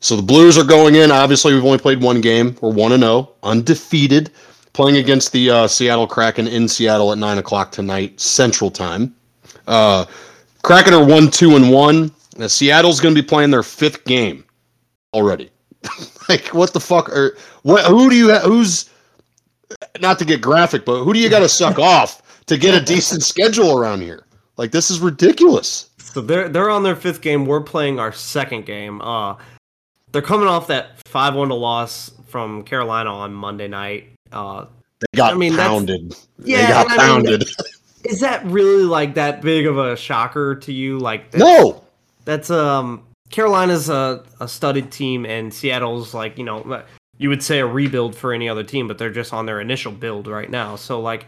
[0.00, 1.10] So the Blues are going in.
[1.10, 2.56] Obviously, we've only played one game.
[2.60, 4.30] We're one and zero, undefeated,
[4.72, 9.14] playing against the uh, Seattle Kraken in Seattle at nine o'clock tonight Central Time.
[9.66, 10.06] Uh,
[10.62, 12.12] Kraken are one two and one.
[12.36, 14.44] Now, Seattle's going to be playing their fifth game
[15.12, 15.50] already.
[16.28, 17.08] like what the fuck?
[17.10, 17.84] Are what?
[17.86, 18.32] Who do you?
[18.32, 18.88] Ha- who's
[20.00, 22.84] not to get graphic, but who do you got to suck off to get a
[22.84, 24.26] decent schedule around here?
[24.56, 25.90] Like this is ridiculous.
[25.98, 27.46] So they're they're on their fifth game.
[27.46, 29.00] We're playing our second game.
[29.00, 29.36] Uh,
[30.12, 34.08] they're coming off that five one to loss from Carolina on Monday night.
[34.32, 34.66] Uh,
[35.00, 36.14] They got I mean, pounded.
[36.42, 37.42] yeah, they got and I mean,
[38.04, 40.98] is that really like that big of a shocker to you?
[40.98, 41.84] Like no,
[42.24, 46.82] that's um Carolina's a, a studded team and Seattle's like you know
[47.18, 49.92] you would say a rebuild for any other team, but they're just on their initial
[49.92, 50.76] build right now.
[50.76, 51.26] So like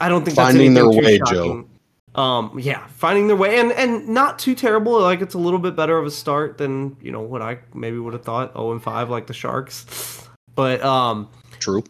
[0.00, 1.68] I don't think that's Finding their way, shocking.
[2.14, 5.00] Um, yeah, finding their way and and not too terrible.
[5.00, 7.98] Like it's a little bit better of a start than you know what I maybe
[7.98, 8.52] would have thought.
[8.52, 11.28] zero and five like the Sharks, but um
[11.60, 11.84] true.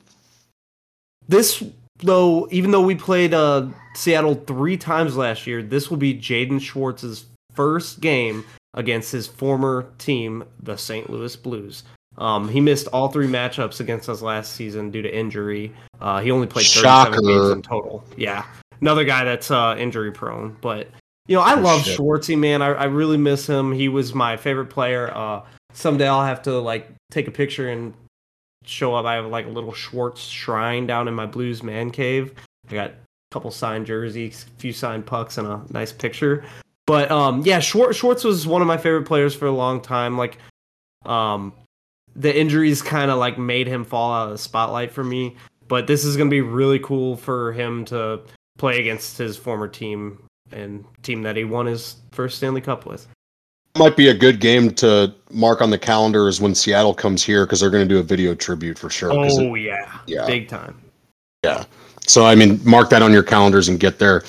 [1.31, 1.63] This
[1.99, 6.61] though even though we played uh Seattle three times last year, this will be Jaden
[6.61, 11.11] Schwartz's first game against his former team, the St.
[11.11, 11.83] Louis Blues.
[12.19, 15.73] Um, he missed all three matchups against us last season due to injury.
[16.01, 17.21] Uh, he only played 37 Shocker.
[17.23, 18.05] games in total.
[18.17, 18.45] Yeah,
[18.81, 20.57] another guy that's uh, injury prone.
[20.61, 20.89] But
[21.27, 21.99] you know, I Oh, love shit.
[21.99, 22.63] Schwartzy, man.
[22.63, 23.73] I, I really miss him.
[23.73, 25.11] He was my favorite player.
[25.15, 27.95] Uh, someday I'll have to like take a picture and
[28.65, 29.07] show up.
[29.07, 32.35] I have like a little Schwartz shrine down in my Blues man cave.
[32.69, 32.95] I got a
[33.31, 36.45] couple signed jerseys, a few signed pucks, and a nice picture.
[36.87, 40.19] But um, yeah, Schwartz, Schwartz was one of my favorite players for a long time.
[40.19, 40.39] Like,
[41.05, 41.53] um,
[42.17, 45.37] the injuries kind of like made him fall out of the spotlight for me.
[45.69, 48.23] But this is gonna be really cool for him to
[48.59, 53.07] play against his former team and team that he won his first Stanley Cup with.
[53.79, 57.47] Might be a good game to mark on the calendar is when Seattle comes here
[57.47, 59.11] because they're going to do a video tribute for sure.
[59.11, 60.27] 'cause it- Oh yeah, yeah.
[60.27, 60.77] big time.
[61.45, 61.65] Yeah.
[62.07, 64.25] So I mean, mark that on your calendars and get there.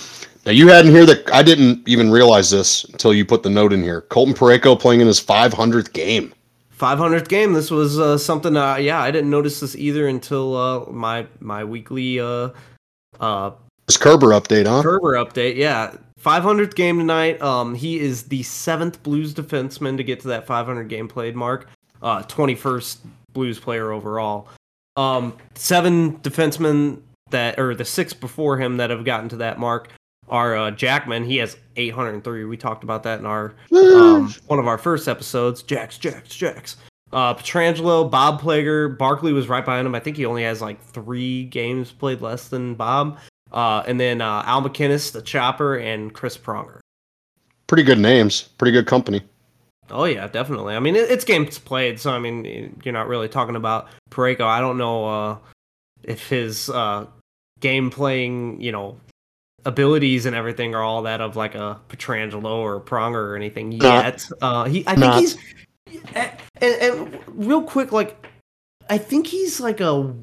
[0.46, 3.50] Now you had in here that I didn't even realize this until you put the
[3.50, 4.02] note in here.
[4.02, 6.34] Colton Parayko playing in his 500th game.
[6.80, 7.54] 500th game.
[7.54, 8.56] This was uh, something.
[8.56, 12.50] Uh, yeah, I didn't notice this either until uh, my my weekly uh,
[13.20, 13.52] uh,
[13.88, 14.82] This Kerber update, huh?
[14.84, 15.58] Kerber update.
[15.58, 17.42] Yeah, 500th game tonight.
[17.42, 21.68] Um, he is the seventh Blues defenseman to get to that 500 game played mark.
[22.02, 22.98] Uh, 21st
[23.34, 24.48] Blues player overall.
[24.98, 29.90] Um, seven defensemen that, or the six before him that have gotten to that mark
[30.28, 31.26] are uh, Jackman.
[31.26, 32.46] He has 803.
[32.46, 35.62] We talked about that in our um, one of our first episodes.
[35.64, 36.78] Jacks, Jacks, Jacks.
[37.12, 39.94] Uh, Pietrangelo, Bob Plager, Barclay was right behind him.
[39.94, 43.18] I think he only has like three games played less than Bob.
[43.52, 46.80] Uh, and then uh, Al MacInnis, the Chopper, and Chris Pronger.
[47.68, 48.44] Pretty good names.
[48.58, 49.22] Pretty good company.
[49.90, 50.76] Oh yeah, definitely.
[50.76, 54.42] I mean, it, it's games played, so I mean, you're not really talking about Parayko.
[54.42, 55.38] I don't know uh,
[56.04, 57.06] if his uh,
[57.60, 58.98] game playing, you know,
[59.66, 64.04] abilities and everything are all that of like a Pietrangelo or Pronger or anything Not.
[64.04, 64.30] yet.
[64.42, 65.16] Uh, he, I Not.
[65.16, 65.40] think
[65.90, 68.28] he's, and, and real quick, like,
[68.90, 70.14] I think he's like a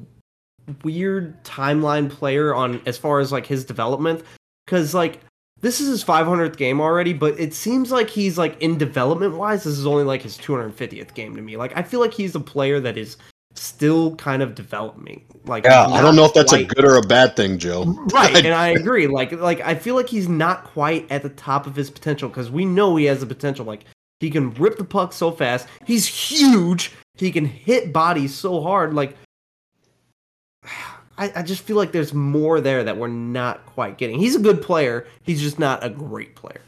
[0.83, 4.23] weird timeline player on as far as like his development,
[4.65, 5.19] because like
[5.61, 9.63] this is his 500th game already, but it seems like he's like in development wise,
[9.63, 11.57] this is only like his 250th game to me.
[11.57, 13.17] Like I feel like he's a player that is
[13.55, 15.25] still kind of developing.
[15.45, 17.85] Like Yeah, I don't know if that's a good or a bad thing, Joe.
[18.13, 19.07] right, and I agree.
[19.07, 22.49] Like like I feel like he's not quite at the top of his potential because
[22.49, 23.65] we know he has the potential.
[23.65, 23.85] Like
[24.19, 25.67] he can rip the puck so fast.
[25.85, 26.93] He's huge.
[27.15, 28.93] He can hit bodies so hard.
[28.93, 29.17] Like
[31.19, 34.17] I, I just feel like there's more there that we're not quite getting.
[34.17, 35.05] He's a good player.
[35.21, 36.61] He's just not a great player.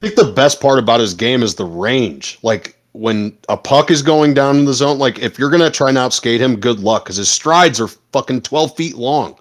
[0.00, 2.38] I think the best part about his game is the range.
[2.42, 5.90] Like when a puck is going down in the zone, like if you're gonna try
[5.90, 9.38] and outskate him, good luck because his strides are fucking twelve feet long.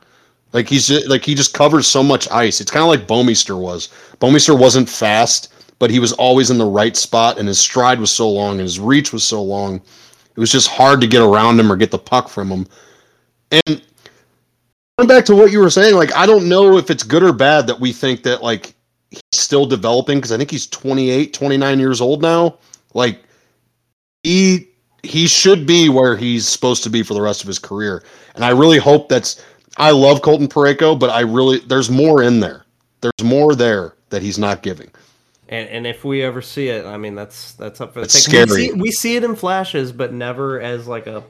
[0.52, 2.60] Like he's just, like he just covers so much ice.
[2.60, 3.88] It's kind of like Bouwmeester was.
[4.20, 8.12] Bouwmeester wasn't fast, but he was always in the right spot, and his stride was
[8.12, 9.78] so long and his reach was so long.
[10.36, 12.68] It was just hard to get around him or get the puck from him.
[13.52, 13.82] And
[15.02, 17.34] going back to what you were saying, like I don't know if it's good or
[17.34, 18.76] bad that we think that like
[19.10, 22.58] he's still developing because I think he's 28, 29 years old now.
[22.94, 23.24] Like
[24.24, 24.68] he
[25.04, 28.04] he should be where he's supposed to be for the rest of his career.
[28.36, 29.44] And I really hope that's
[29.78, 32.66] I love Colton Parayko, but I really there's more in there.
[33.02, 34.92] There's more there that he's not giving.
[35.50, 38.28] And and if we ever see it, I mean that's that's up for the take.
[38.28, 38.68] We scary.
[38.68, 41.24] see, we see it in flashes, but never as like a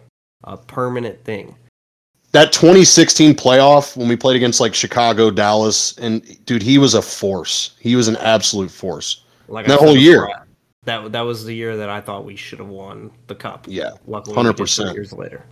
[0.43, 1.55] a permanent thing.
[2.33, 7.01] That 2016 playoff when we played against like Chicago, Dallas, and dude, he was a
[7.01, 7.71] force.
[7.79, 9.25] He was an absolute force.
[9.49, 10.27] Like That whole year.
[10.27, 10.47] before,
[10.83, 13.65] that that was the year that I thought we should have won the cup.
[13.67, 14.93] Yeah, Luckily, we did three 100%.
[14.93, 15.43] years later.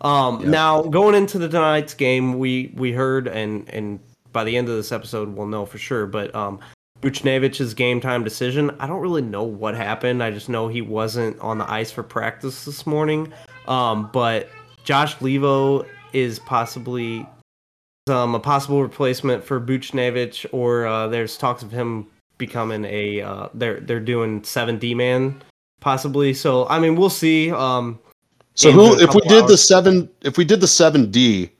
[0.00, 0.50] Um, Yeah.
[0.50, 4.00] Now going into the tonight's game, we we heard and and
[4.32, 6.06] by the end of this episode, we'll know for sure.
[6.06, 6.58] But um,
[7.00, 10.22] Buchnevich's game time decision, I don't really know what happened.
[10.22, 13.32] I just know he wasn't on the ice for practice this morning.
[13.68, 14.50] Um, but
[14.84, 17.26] Josh Leivo is possibly
[18.08, 22.06] um, a possible replacement for Buchnevich, or uh, there's talks of him
[22.38, 23.20] becoming a.
[23.20, 25.42] Uh, they're they're doing seven D man
[25.80, 26.34] possibly.
[26.34, 27.50] So I mean, we'll see.
[27.52, 27.98] Um,
[28.54, 31.50] So who, if we did the seven, if we did the seven D,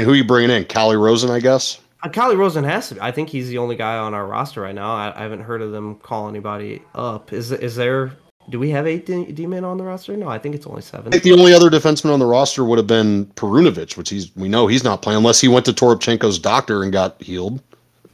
[0.00, 0.64] who are you bringing in?
[0.64, 1.80] Calle Rosén, I guess.
[2.02, 2.96] Uh, Calle Rosén has to.
[2.96, 3.00] Be.
[3.00, 4.94] I think he's the only guy on our roster right now.
[4.94, 7.32] I, I haven't heard of them call anybody up.
[7.32, 8.12] Is is there?
[8.50, 10.16] Do we have eight D, D men on the roster?
[10.16, 11.08] No, I think it's only seven.
[11.08, 14.34] I think the only other defenseman on the roster would have been Perunovich, which he's
[14.36, 17.62] we know he's not playing unless he went to Toropchenko's doctor and got healed.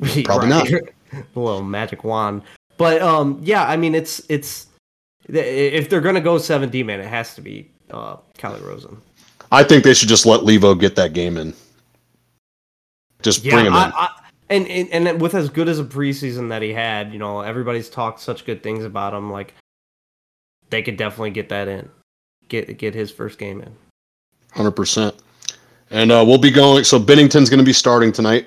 [0.25, 0.71] Probably not.
[0.71, 0.81] a
[1.35, 2.43] little magic wand.
[2.77, 4.67] But um, yeah, I mean, it's it's
[5.29, 8.97] if they're gonna go seven D man, it has to be uh, Calle Rosén.
[9.53, 11.53] I think they should just let Leivo get that game in.
[13.23, 13.93] Just Yeah, bring him I, in.
[13.95, 14.09] I,
[14.49, 17.91] and, and and with as good as a preseason that he had, you know, everybody's
[17.91, 19.31] talked such good things about him.
[19.31, 19.55] Like
[20.71, 21.89] they could definitely get that in,
[22.49, 23.75] get get his first game in.
[24.53, 25.15] Hundred percent.
[25.91, 26.85] And uh, we'll be going.
[26.85, 28.47] So Binnington's going to be starting tonight,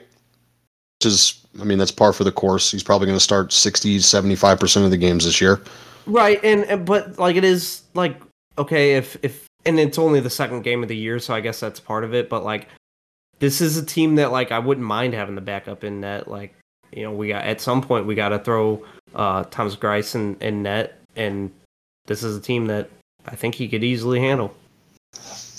[0.99, 2.71] which is, I mean, that's par for the course.
[2.71, 5.61] He's probably going to start 60, 75 percent of the games this year.
[6.05, 8.19] Right, and, and but like it is like
[8.57, 11.59] okay if if and it's only the second game of the year, so I guess
[11.59, 12.29] that's part of it.
[12.29, 12.67] But like
[13.39, 16.27] this is a team that like I wouldn't mind having the backup in net.
[16.27, 16.53] Like
[16.91, 18.83] you know we got at some point we got to throw
[19.15, 21.51] uh Thomas Greiss in, in net, and
[22.05, 22.89] this is a team that
[23.25, 24.53] I think he could easily handle.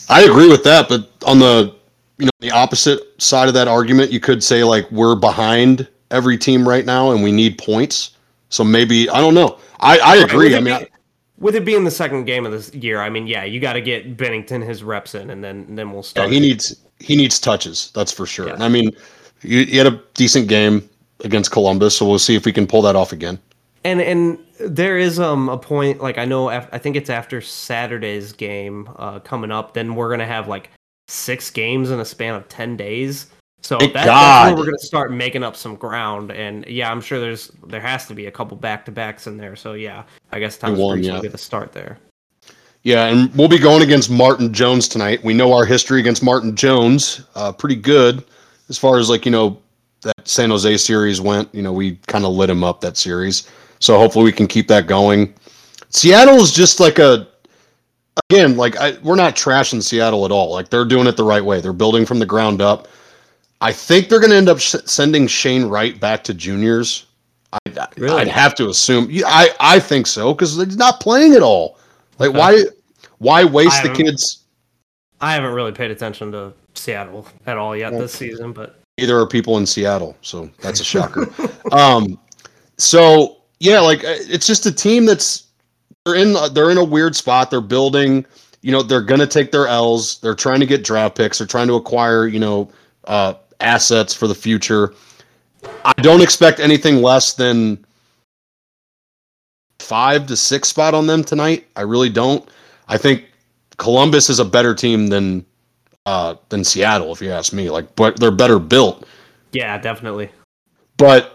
[0.09, 1.75] I agree with that, but on the
[2.19, 6.37] you know the opposite side of that argument, you could say like we're behind every
[6.39, 8.17] team right now, and we need points.
[8.51, 9.59] So maybe I don't know.
[9.81, 10.53] I, I agree.
[10.55, 10.87] it I mean, be-
[11.39, 13.81] with it being the second game of this year, I mean, yeah, you got to
[13.81, 16.31] get Binnington his reps in, and then and then we'll Yeah, start.
[16.31, 17.91] he needs he needs touches.
[17.95, 18.49] That's for sure.
[18.49, 18.57] Yeah.
[18.63, 18.91] I mean,
[19.43, 20.89] he, he had a decent game
[21.25, 23.39] against Columbus, so we'll see if we can pull that off again.
[23.85, 27.41] and and there is um a point like I know af- I think it's after
[27.41, 29.75] Saturday's game uh coming up.
[29.75, 30.71] Then we're gonna have like
[31.09, 33.27] six games in a span of ten days.
[33.63, 36.31] So that, that's where we're gonna start making up some ground.
[36.31, 39.37] And yeah, I'm sure there's there has to be a couple back to backs in
[39.37, 39.57] there.
[39.57, 41.21] So yeah, I guess won, Brees yeah.
[41.21, 41.99] get a start there.
[42.83, 45.25] Yeah, and we'll be going against Martin Jones tonight.
[45.25, 48.23] We know our history against Martin Jones, uh, pretty good
[48.69, 49.59] as far as like you know
[50.03, 51.53] that San Jose series went.
[51.55, 53.49] You know, we kind of lit him up that series,
[53.85, 55.35] so hopefully we can keep that going.
[55.91, 57.29] Seattle is just like a
[58.31, 60.53] again like I, we're not trashing Seattle at all.
[60.53, 61.61] Like they're doing it the right way.
[61.61, 62.89] They're building from the ground up.
[63.61, 67.07] I think they're going to end up s- sending Shane Wright back to juniors.
[67.53, 67.59] I,
[67.99, 68.23] Really?
[68.23, 69.11] I'd have to assume.
[69.27, 71.79] I I think so because he's not playing at all.
[72.19, 72.39] Like Okay.
[72.39, 72.65] why
[73.19, 74.45] why waste the kids?
[75.21, 79.27] I haven't really paid attention to Seattle at all yet this season, but Either are
[79.27, 81.29] people in Seattle, so that's a shocker.
[81.73, 82.19] um,
[82.79, 85.45] so yeah, like uh, it's just a team that's
[86.05, 87.51] they're in they're in a weird spot.
[87.51, 88.27] They're building.
[88.63, 90.19] You know, they're gonna take their L's.
[90.21, 91.39] They're trying to get draft picks.
[91.39, 92.71] They're trying to acquire you know
[93.05, 94.95] uh, assets for the future.
[95.85, 97.85] I don't expect anything less than
[99.79, 101.67] five to six spot on them tonight.
[101.77, 102.49] I really don't.
[102.89, 103.25] I think
[103.77, 105.45] Columbus is a better team than
[106.07, 107.71] uh, than Seattle, if you ask me.
[107.71, 109.07] Like, but they're better built.
[109.53, 110.31] yeah, definitely.
[110.97, 111.34] But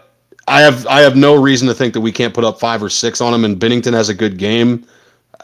[0.50, 2.90] I have I have no reason to think that we can't put up five or
[2.90, 3.44] six on them.
[3.44, 4.84] And Binnington has a good game.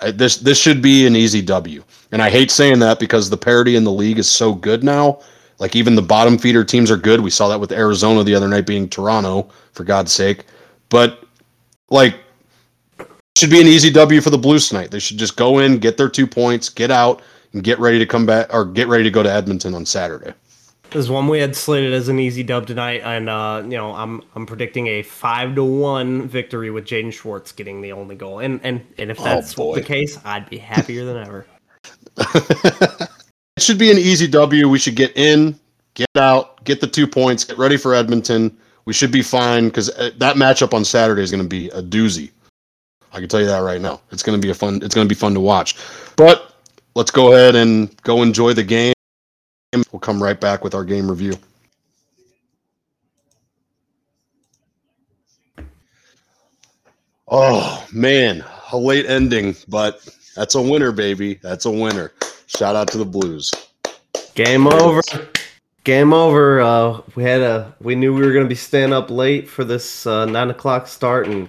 [0.03, 1.85] I, this this should be an easy W.
[2.11, 5.21] And I hate saying that because the parity in the league is so good now.
[5.61, 7.21] Like even the bottom feeder teams are good.
[7.21, 10.45] We saw that with Arizona the other night being Toronto, for God's sake.
[10.88, 11.25] But
[11.88, 12.16] like
[13.37, 14.90] should be an easy W for the Blues tonight.
[14.90, 18.07] They should just go in, get their two points, get out, and get ready to
[18.07, 20.33] come back or get ready to go to Edmonton on Saturday.
[20.97, 24.23] This one we had slated as an easy dub tonight, and uh, you know I'm
[24.35, 28.59] I'm predicting a five to one victory with Jaden Schwartz getting the only goal, and
[28.63, 29.75] and and if Oh, that's boy.
[29.75, 31.47] the case, I'd be happier than ever.
[32.17, 33.09] it
[33.59, 34.71] should be an easy W.
[34.71, 35.61] We should get in,
[35.92, 38.57] get out, get the two points, get ready for Edmonton.
[38.87, 42.31] We should be fine because that matchup on Saturday is going to be a doozy.
[43.13, 44.01] I can tell you that right now.
[44.13, 44.81] It's going to be a fun.
[44.83, 45.77] It's going to be fun to watch.
[46.17, 46.55] But
[46.94, 48.94] let's go ahead and go enjoy the game.
[49.92, 51.35] We'll come right back with our game review.
[57.29, 61.35] Oh man, a late ending, but that's a winner, baby.
[61.35, 62.12] That's a winner.
[62.46, 63.50] Shout out to the Blues.
[64.35, 65.02] Game over.
[65.83, 66.60] Game over.
[66.60, 67.74] Uh, we had a.
[67.81, 71.27] We knew we were gonna be staying up late for this uh, nine o'clock start,
[71.27, 71.48] and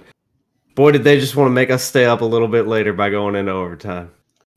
[0.73, 3.09] boy, did they just want to make us stay up a little bit later by
[3.09, 4.11] going into overtime.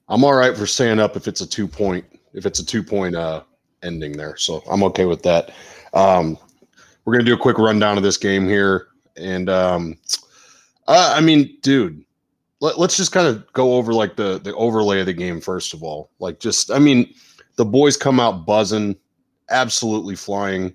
[0.08, 2.04] I'm all right for staying up if it's a two point
[2.34, 3.42] if it's a two point uh
[3.82, 5.52] ending there, so I'm okay with that.
[5.94, 6.38] Um,
[7.04, 9.98] we're gonna do a quick rundown of this game here, and um,
[10.86, 12.04] uh, I mean, dude,
[12.60, 15.74] let, us just kind of go over like the the overlay of the game first
[15.74, 16.10] of all.
[16.18, 17.12] Like, just I mean,
[17.56, 18.96] the boys come out buzzing,
[19.50, 20.72] absolutely flying,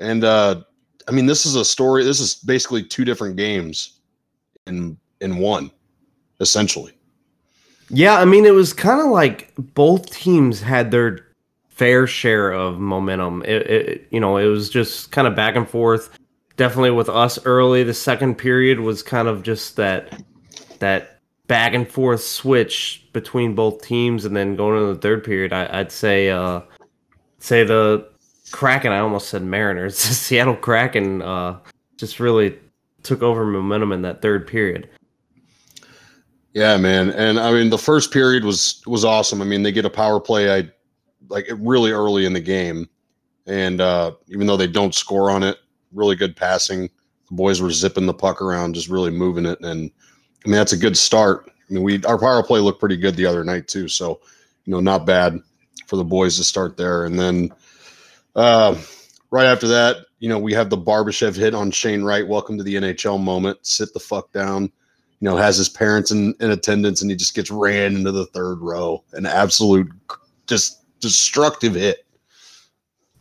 [0.00, 0.62] and uh,
[1.08, 2.04] I mean, this is a story.
[2.04, 4.00] This is basically two different games
[4.66, 5.70] in in one,
[6.40, 6.92] essentially.
[7.90, 11.27] Yeah, I mean, it was kind of like both teams had their
[11.78, 13.42] fair share of momentum.
[13.44, 16.10] It, it, you know, it was just kind of back and forth.
[16.56, 17.84] Definitely with us early.
[17.84, 20.20] The second period was kind of just that
[20.80, 25.52] that back and forth switch between both teams, and then going into the third period,
[25.52, 26.62] I, would say uh,
[27.38, 28.08] say the
[28.50, 28.90] Kraken.
[28.90, 29.94] I almost said Mariners.
[30.08, 31.60] The Seattle Kraken uh,
[31.96, 32.58] just really
[33.04, 34.88] took over momentum in that third period.
[36.54, 39.40] Yeah, man, and I mean the first period was was awesome.
[39.40, 40.52] I mean they get a power play.
[40.58, 40.68] I
[41.28, 42.88] like really early in the game,
[43.46, 45.58] and uh, even though they don't score on it,
[45.92, 46.88] really good passing.
[47.28, 49.90] The boys were zipping the puck around, just really moving it, and
[50.44, 51.48] I mean that's a good start.
[51.48, 54.20] I mean we our power play looked pretty good the other night too, so
[54.64, 55.38] you know not bad
[55.86, 57.50] for the boys to start there, and then
[58.34, 58.76] uh,
[59.30, 62.26] right after that, you know we have the Barbashev hit on Shane Wright.
[62.26, 63.58] Welcome to the NHL moment.
[63.62, 64.72] Sit the fuck down
[65.20, 68.26] you know, has his parents in, in attendance and he just gets ran into the
[68.26, 69.02] third row.
[69.12, 69.88] An absolute
[70.46, 72.04] just destructive hit.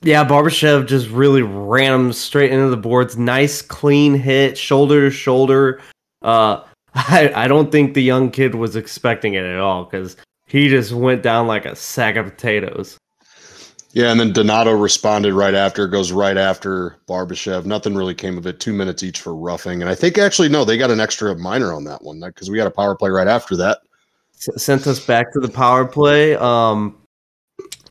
[0.01, 3.17] Yeah, Barbashev just really ran him straight into the boards.
[3.17, 5.81] Nice, clean hit, shoulder to shoulder.
[6.21, 6.63] Uh,
[6.93, 10.15] I, I don't think the young kid was expecting it at all because
[10.45, 12.97] he just went down like a sack of potatoes.
[13.93, 17.65] Yeah, and then Donato responded right after, goes right after Barbashev.
[17.65, 18.59] Nothing really came of it.
[18.59, 19.81] Two minutes each for roughing.
[19.81, 22.57] And I think actually, no, they got an extra minor on that one because we
[22.57, 23.79] got a power play right after that.
[24.35, 26.35] S- sent us back to the power play.
[26.35, 26.97] Um,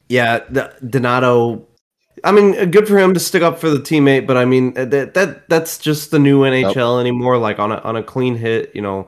[0.08, 1.66] yeah, the, Donato.
[2.24, 4.76] I mean, uh, good for him to stick up for the teammate, but I mean
[4.76, 7.00] uh, that that that's just the new NHL yep.
[7.00, 7.38] anymore.
[7.38, 9.06] Like on a on a clean hit, you know,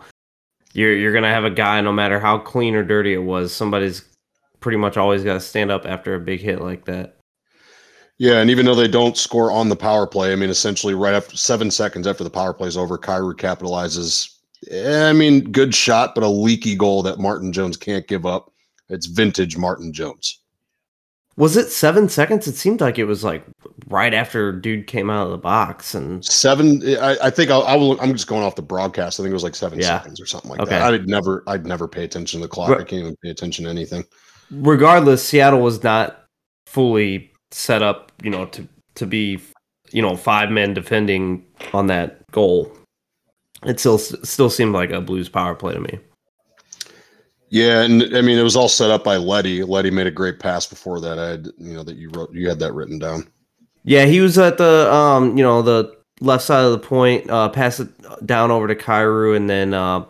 [0.73, 4.05] you're you're gonna have a guy, no matter how clean or dirty it was, somebody's
[4.61, 7.17] pretty much always got to stand up after a big hit like that.
[8.19, 11.15] Yeah, and even though they don't score on the power play, I mean, essentially right
[11.15, 14.29] after seven seconds after the power play is over, Kyrou capitalizes.
[14.71, 18.53] Eh, I mean, good shot, but a leaky goal that Martin Jones can't give up.
[18.89, 20.41] It's vintage Martin Jones.
[21.39, 22.47] Was it seven seconds?
[22.47, 23.45] It seemed like it was like
[23.87, 26.83] right after dude came out of the box and seven.
[26.99, 27.99] I, I think I'll, I will.
[28.01, 29.19] I'm just going off the broadcast.
[29.19, 29.99] I think it was like seven yeah.
[29.99, 30.71] seconds or something like okay.
[30.71, 30.93] that.
[30.93, 32.71] I'd never, I'd never pay attention to the clock.
[32.71, 34.05] I can't even pay attention to anything
[34.51, 36.25] regardless, Seattle was not
[36.67, 39.41] fully set up, you know, to to be,
[39.91, 42.73] you know, five men defending on that goal.
[43.65, 45.99] It still still seemed like a Blues power play to me.
[47.51, 49.63] Yeah, and I mean it was all set up by Leddy.
[49.63, 51.19] Leddy made a great pass before that.
[51.19, 53.27] I had, you know, that you wrote, you had that written down.
[53.85, 57.49] Yeah, he was at the, um, you know, the left side of the point, uh,
[57.49, 57.89] pass it
[58.27, 60.05] down over to Kyrou, and then uh,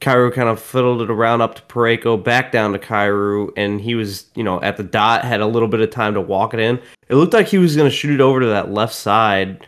[0.00, 3.94] Kyrou kind of fiddled it around up to Parayko, back down to Kyrou, and he
[3.94, 6.60] was, you know, at the dot, had a little bit of time to walk it
[6.60, 6.80] in.
[7.08, 9.66] It looked like he was going to shoot it over to that left side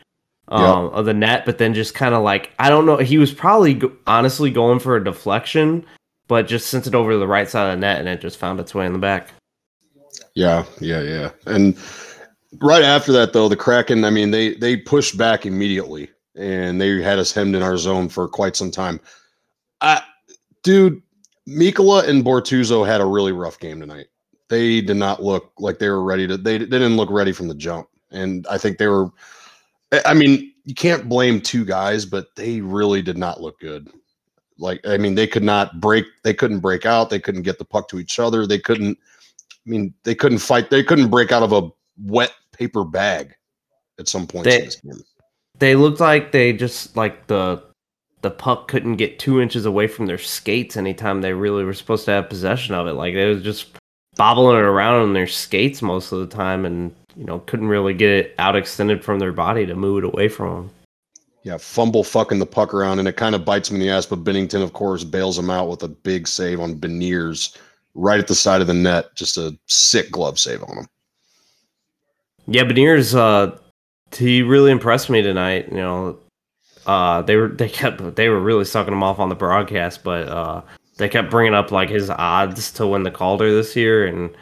[0.49, 0.93] um, yep.
[0.95, 3.75] of the net, but then just kind of like, I don't know, he was probably
[3.75, 5.87] go- honestly going for a deflection,
[6.29, 8.39] but just sent it over to the right side of the net, and it just
[8.39, 9.31] found its way in the back.
[10.35, 11.31] Yeah, yeah, yeah.
[11.47, 11.77] And
[12.61, 17.03] right after that, though, the Kraken, I mean, they they pushed back immediately, and they
[17.03, 19.01] had us hemmed in our zone for quite some time.
[19.81, 20.03] I
[20.62, 21.03] dude,
[21.49, 24.07] Mikkola and Bortuzzo had a really rough game tonight.
[24.49, 26.37] They did not look like they were ready to.
[26.37, 29.11] They, they didn't look ready from the jump, and I think they were.
[30.05, 33.91] I mean, you can't blame two guys, but they really did not look good.
[34.59, 36.07] Like, I mean, they could not break.
[36.23, 37.11] They couldn't break out.
[37.11, 38.47] They couldn't get the puck to each other.
[38.47, 38.99] They couldn't.
[39.67, 40.71] I mean, they couldn't fight.
[40.71, 43.35] They couldn't break out of a wet paper bag
[43.99, 44.45] at some point.
[44.45, 44.69] They,
[45.59, 47.63] they looked like they just like the
[48.23, 52.07] the puck couldn't get two inches away from their skates anytime they really were supposed
[52.07, 52.95] to have possession of it.
[52.95, 53.77] Like they was just
[54.17, 57.95] bobbling it around on their skates most of the time, and you know couldn't really
[57.95, 60.71] get it out extended from their body to move it away from them.
[61.45, 64.07] Yeah, fumble fucking the puck around, and it kind of bites him in the ass.
[64.07, 67.57] But Binnington, of course, bails him out with a big save on Beniers
[67.95, 69.15] right at the side of the net.
[69.15, 70.87] Just a sick glove save on him.
[72.47, 73.57] Yeah, Beniers, uh,
[74.17, 75.69] he really impressed me tonight.
[75.69, 76.19] You know,
[76.87, 80.29] uh, they were they kept they were really sucking him off on the broadcast, but
[80.29, 80.63] uh,
[80.97, 84.35] they kept bringing up like his odds to win the Calder this year, and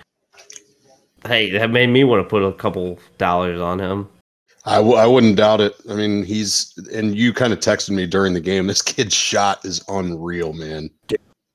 [1.27, 4.09] hey, that made me want to put a couple dollars on him.
[4.65, 5.75] I w- I wouldn't doubt it.
[5.91, 8.67] I mean, he's and you kind of texted me during the game.
[8.67, 10.91] This kid's shot is unreal, man.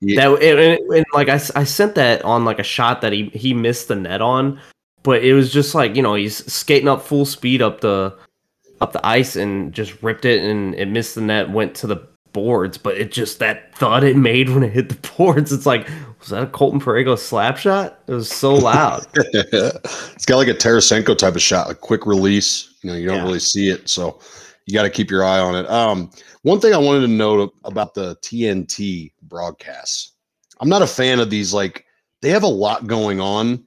[0.01, 0.29] Yeah.
[0.29, 3.53] That and, and, like I, I sent that on like a shot that he he
[3.53, 4.59] missed the net on,
[5.03, 8.13] but it was just like you know he's skating up full speed up the
[8.81, 12.07] up the ice and just ripped it and it missed the net, went to the
[12.33, 15.51] boards, but it just that thud it made when it hit the boards.
[15.51, 15.87] It's like,
[16.19, 17.99] was that a Colton Parayko slap shot?
[18.07, 19.05] It was so loud.
[19.15, 22.66] it's got like a Tarasenko type of shot, a quick release.
[22.81, 23.23] You know, you don't yeah.
[23.23, 24.19] really see it, so
[24.65, 25.69] you got to keep your eye on it.
[25.69, 26.11] Um,
[26.43, 30.11] one thing I wanted to note about the TNT broadcasts,
[30.59, 31.53] I'm not a fan of these.
[31.53, 31.85] Like,
[32.21, 33.63] they have a lot going on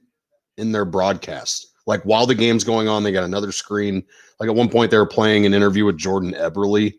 [0.57, 1.67] in their broadcasts.
[1.85, 4.03] Like while the game's going on, they got another screen.
[4.39, 6.93] Like at one point, they were playing an interview with Jordan Eberle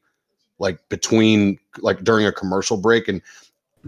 [0.58, 3.20] like between like during a commercial break and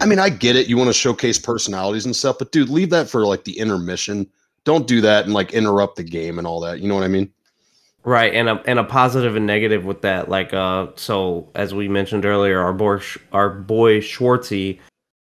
[0.01, 0.67] I mean, I get it.
[0.67, 4.29] You want to showcase personalities and stuff, but dude, leave that for like the intermission.
[4.65, 6.81] Don't do that and like interrupt the game and all that.
[6.81, 7.33] You know what I mean?
[8.07, 10.29] Right, and a and a positive and negative with that.
[10.29, 13.01] Like, uh, so as we mentioned earlier, our boy
[13.33, 14.79] our boy Schwartzy,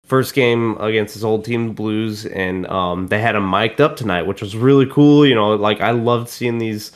[0.05, 4.27] first game against his old team, Blues, and um, they had him mic'd up tonight,
[4.27, 5.25] which was really cool.
[5.25, 6.91] You know, like I loved seeing these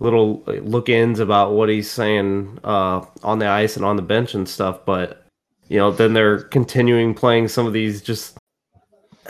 [0.00, 4.46] little look-ins about what he's saying uh, on the ice and on the bench and
[4.46, 4.84] stuff.
[4.84, 5.24] But
[5.68, 8.36] you know, then they're continuing playing some of these just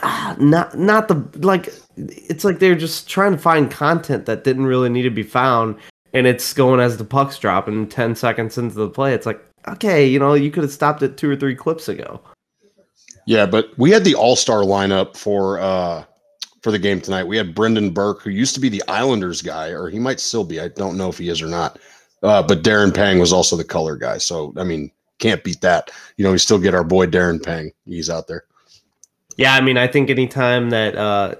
[0.01, 1.73] ah, not not the like.
[1.95, 5.75] It's like they're just trying to find content that didn't really need to be found,
[6.13, 9.13] and it's going as the puck's drop and ten seconds into the play.
[9.13, 12.21] It's like okay, you know, you could have stopped it two or three clips ago.
[13.25, 16.03] Yeah, but we had the all-star lineup for uh
[16.61, 17.25] for the game tonight.
[17.25, 20.45] We had Brendan Burke, who used to be the Islanders guy, or he might still
[20.45, 20.59] be.
[20.59, 21.77] I don't know if he is or not.
[22.23, 24.17] Uh, but Darren Pang was also the color guy.
[24.17, 24.89] So, I mean,
[25.19, 25.91] can't beat that.
[26.15, 27.73] You know, we still get our boy Darren Pang.
[27.85, 28.45] He's out there.
[29.35, 31.35] Yeah, I mean, I think anytime that uh,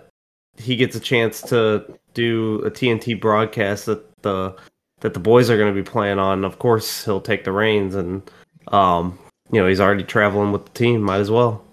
[0.57, 4.55] he gets a chance to do a TNT broadcast that the
[5.01, 7.95] that the boys are going to be playing on, of course he'll take the reins,
[7.95, 8.29] and
[8.69, 9.17] um,
[9.51, 11.01] you know he's already traveling with the team.
[11.01, 11.63] Might as well.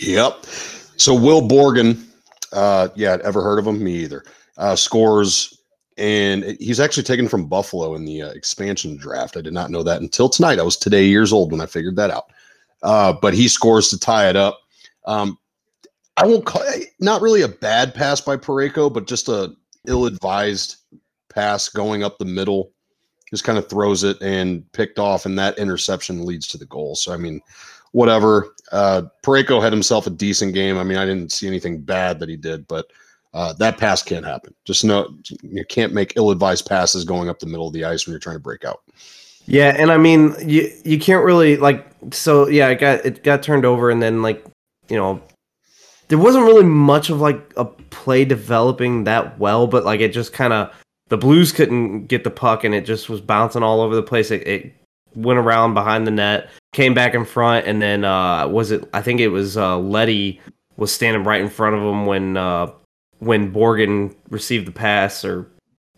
[0.00, 0.46] Yep.
[0.96, 2.02] So Will Borgen
[2.52, 3.82] uh, yeah, ever heard of him?
[3.82, 4.24] Me either.
[4.58, 5.58] Uh, scores,
[5.96, 9.36] and he's actually taken from Buffalo in the uh, expansion draft.
[9.36, 10.58] I did not know that until tonight.
[10.58, 12.30] I was today years old when I figured that out.
[12.82, 14.60] Uh, but he scores to tie it up.
[15.06, 15.38] Um,
[16.16, 16.62] I won't call
[17.00, 19.54] not really a bad pass by Parayko, but just a
[19.86, 20.76] ill-advised
[21.34, 22.72] pass going up the middle.
[23.30, 26.94] Just kind of throws it and picked off, and that interception leads to the goal.
[26.94, 27.40] So I mean,
[27.92, 28.54] whatever.
[28.72, 30.78] Uh, Parayko had himself a decent game.
[30.78, 32.86] I mean, I didn't see anything bad that he did, but
[33.34, 34.54] uh, that pass can't happen.
[34.64, 38.12] Just no, you can't make ill-advised passes going up the middle of the ice when
[38.12, 38.82] you're trying to break out.
[39.46, 41.86] Yeah, and I mean, you you can't really like.
[42.12, 44.44] So yeah, it got it got turned over, and then like
[44.88, 45.20] you know,
[46.08, 50.32] there wasn't really much of like a play developing that well, but like it just
[50.32, 50.72] kind of
[51.12, 54.30] the Blues couldn't get the puck, and it just was bouncing all over the place.
[54.30, 54.72] It, it
[55.14, 58.88] went around behind the net, came back in front, and then uh, was it?
[58.94, 60.40] I think it was uh, Leddy
[60.78, 62.72] was standing right in front of him when uh,
[63.18, 65.46] when Borgen received the pass, or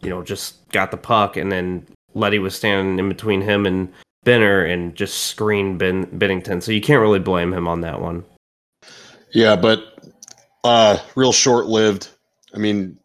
[0.02, 3.92] you know, just got the puck, and then Leddy was standing in between him and
[4.24, 6.60] Benner and just screened ben- Binnington.
[6.60, 8.24] So you can't really blame him on that one.
[9.30, 10.10] Yeah, but
[10.64, 12.08] uh, real short lived.
[12.52, 12.98] I mean,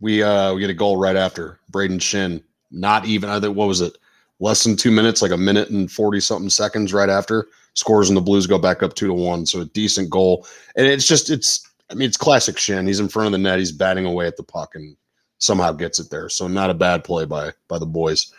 [0.00, 2.42] we uh, we get a goal right after Braden Schenn.
[2.70, 3.96] Not even think what was it?
[4.40, 8.16] less than two minutes, like a minute and 40 something seconds right after, scores and
[8.16, 9.46] the Blues go back up two to one.
[9.46, 10.46] So a decent goal.
[10.76, 12.86] And it's just, it's, I mean, it's classic Schenn.
[12.86, 14.96] He's in front of the net, he's batting away at the puck and
[15.38, 16.28] somehow gets it there.
[16.28, 18.32] So not a bad play by by the boys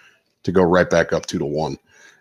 [0.44, 1.78] to go right back up two to one.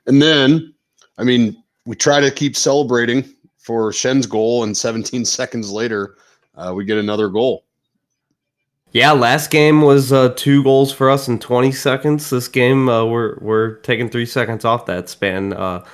[0.06, 0.74] And then,
[1.18, 3.24] I mean, we try to keep celebrating
[3.58, 6.16] for Schenn's goal, and 17 seconds later,
[6.56, 7.64] uh, we get another goal.
[8.92, 12.30] Yeah, last game was uh, two goals for us in 20 seconds.
[12.30, 15.52] This game, uh, we're we're taking three seconds off that span.
[15.52, 15.84] Uh,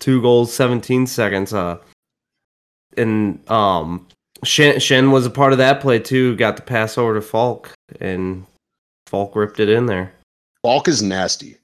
[0.00, 1.54] two goals, 17 seconds.
[1.54, 1.78] Uh,
[2.96, 4.08] and um,
[4.44, 6.34] Schenn, Schenn was a part of that play too.
[6.36, 8.44] Got the pass over to Faulk, and
[9.06, 10.12] Faulk ripped it in there.
[10.62, 11.56] Faulk is nasty.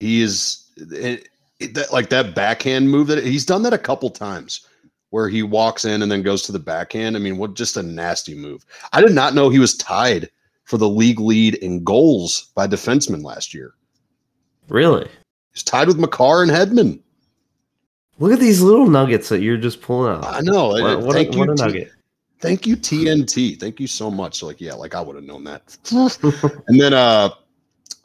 [0.00, 1.28] He is it,
[1.60, 4.66] it, that, like that backhand move that he's done that a couple times
[5.10, 7.16] where he walks in and then goes to the backhand.
[7.16, 8.64] I mean, what just a nasty move.
[8.92, 10.30] I did not know he was tied
[10.64, 13.74] for the league lead in goals by defensemen last year.
[14.68, 15.08] Really?
[15.52, 17.00] He's tied with Makar and Hedman.
[18.20, 20.24] Look at these little nuggets that you're just pulling out.
[20.24, 20.68] I know.
[20.68, 21.90] What, what, a, what a, nugget.
[22.38, 23.58] Thank you, TNT.
[23.58, 24.38] Thank you so much.
[24.38, 25.76] So like, yeah, like I would have known that.
[26.68, 27.30] and then uh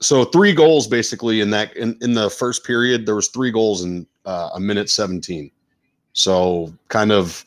[0.02, 3.84] so three goals basically in that in, in the first period, there was three goals
[3.84, 5.52] in uh, a minute 17.
[6.16, 7.46] So kind of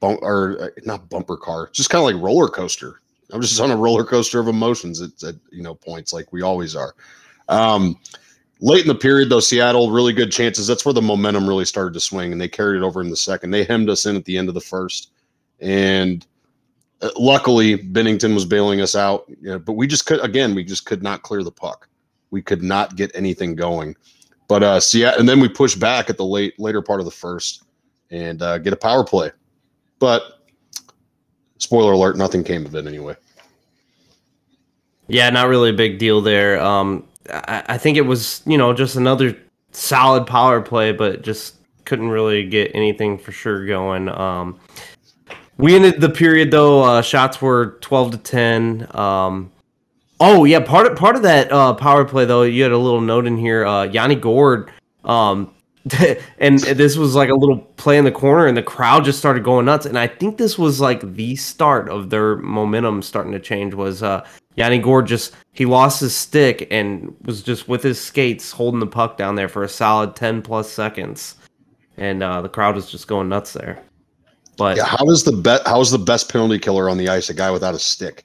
[0.00, 3.00] bump or uh, not bumper car, just kind of like roller coaster.
[3.32, 6.40] I'm just on a roller coaster of emotions at, at you know points like we
[6.40, 6.94] always are.
[7.48, 7.98] Um,
[8.60, 10.68] late in the period, though, Seattle really good chances.
[10.68, 13.16] That's where the momentum really started to swing, and they carried it over in the
[13.16, 13.50] second.
[13.50, 15.10] They hemmed us in at the end of the first,
[15.58, 16.24] and
[17.02, 19.24] uh, luckily Binnington was bailing us out.
[19.40, 21.88] You know, but we just could again, we just could not clear the puck.
[22.30, 23.96] We could not get anything going.
[24.48, 27.12] But uh, Seattle, and then we push back at the late later part of the
[27.12, 27.64] first
[28.10, 29.30] and uh, get a power play.
[29.98, 30.40] But
[31.58, 33.16] spoiler alert, nothing came of it anyway.
[35.06, 36.60] Yeah, not really a big deal there.
[36.60, 39.36] Um, I, I think it was, you know, just another
[39.72, 44.08] solid power play, but just couldn't really get anything for sure going.
[44.08, 44.58] Um,
[45.56, 46.82] we ended the period though.
[46.82, 48.86] Uh, shots were twelve to ten.
[48.96, 49.52] Um,
[50.24, 53.00] oh yeah, part of part of that uh, power play though, you had a little
[53.00, 53.64] note in here.
[53.64, 54.70] Uh, Yanni Gourde
[55.04, 55.54] um,
[56.38, 59.44] and this was like a little play in the corner, and the crowd just started
[59.44, 59.84] going nuts.
[59.84, 63.74] And I think this was like the start of their momentum starting to change.
[63.74, 68.50] Was uh, Yanni Gourde just he lost his stick and was just with his skates
[68.50, 71.36] holding the puck down there for a solid ten plus seconds,
[71.98, 73.82] and uh, the crowd was just going nuts there.
[74.56, 75.60] But yeah, how is the bet?
[75.66, 77.28] How's the best penalty killer on the ice?
[77.28, 78.24] A guy without a stick.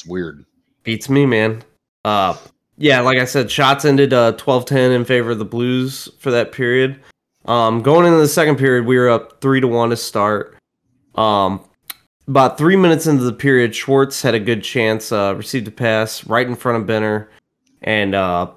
[0.00, 0.46] It's weird.
[0.82, 1.62] Beats me, man.
[2.06, 2.34] Uh,
[2.78, 6.52] yeah, like I said, shots ended uh 12-10 in favor of the Blues for that
[6.52, 6.98] period.
[7.44, 10.56] Um, going into the second period, we were up three to one to start.
[11.16, 11.62] Um,
[12.26, 16.26] about three minutes into the period, Schwartz had a good chance, uh, received a pass
[16.26, 17.30] right in front of Benner,
[17.82, 18.50] and uh,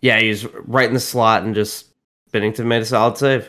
[0.00, 1.92] yeah, he's right in the slot, and just
[2.32, 3.48] Binnington made a solid save.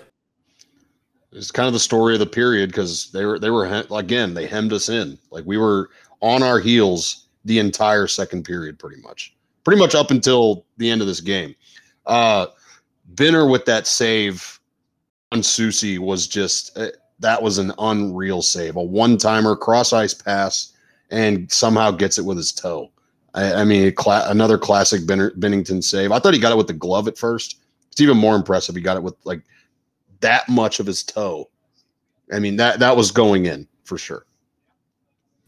[1.31, 4.45] It's kind of the story of the period because they were they were again they
[4.45, 5.89] hemmed us in like we were
[6.21, 9.33] on our heels the entire second period pretty much
[9.67, 11.53] pretty much up until the end of this game.
[12.05, 12.47] Uh,
[13.09, 14.61] Benner with that save
[15.33, 16.87] on Soucy was just uh,
[17.19, 20.71] that was an unreal save, a one timer cross ice pass,
[21.11, 22.89] and somehow gets it with his toe.
[23.33, 26.13] I, I mean, another classic Benner, Binnington save.
[26.13, 27.59] I thought he got it with the glove at first.
[27.91, 28.73] It's even more impressive.
[28.73, 29.41] He got it with like
[30.21, 31.49] that much of his toe.
[32.31, 34.26] I mean that that was going in for sure.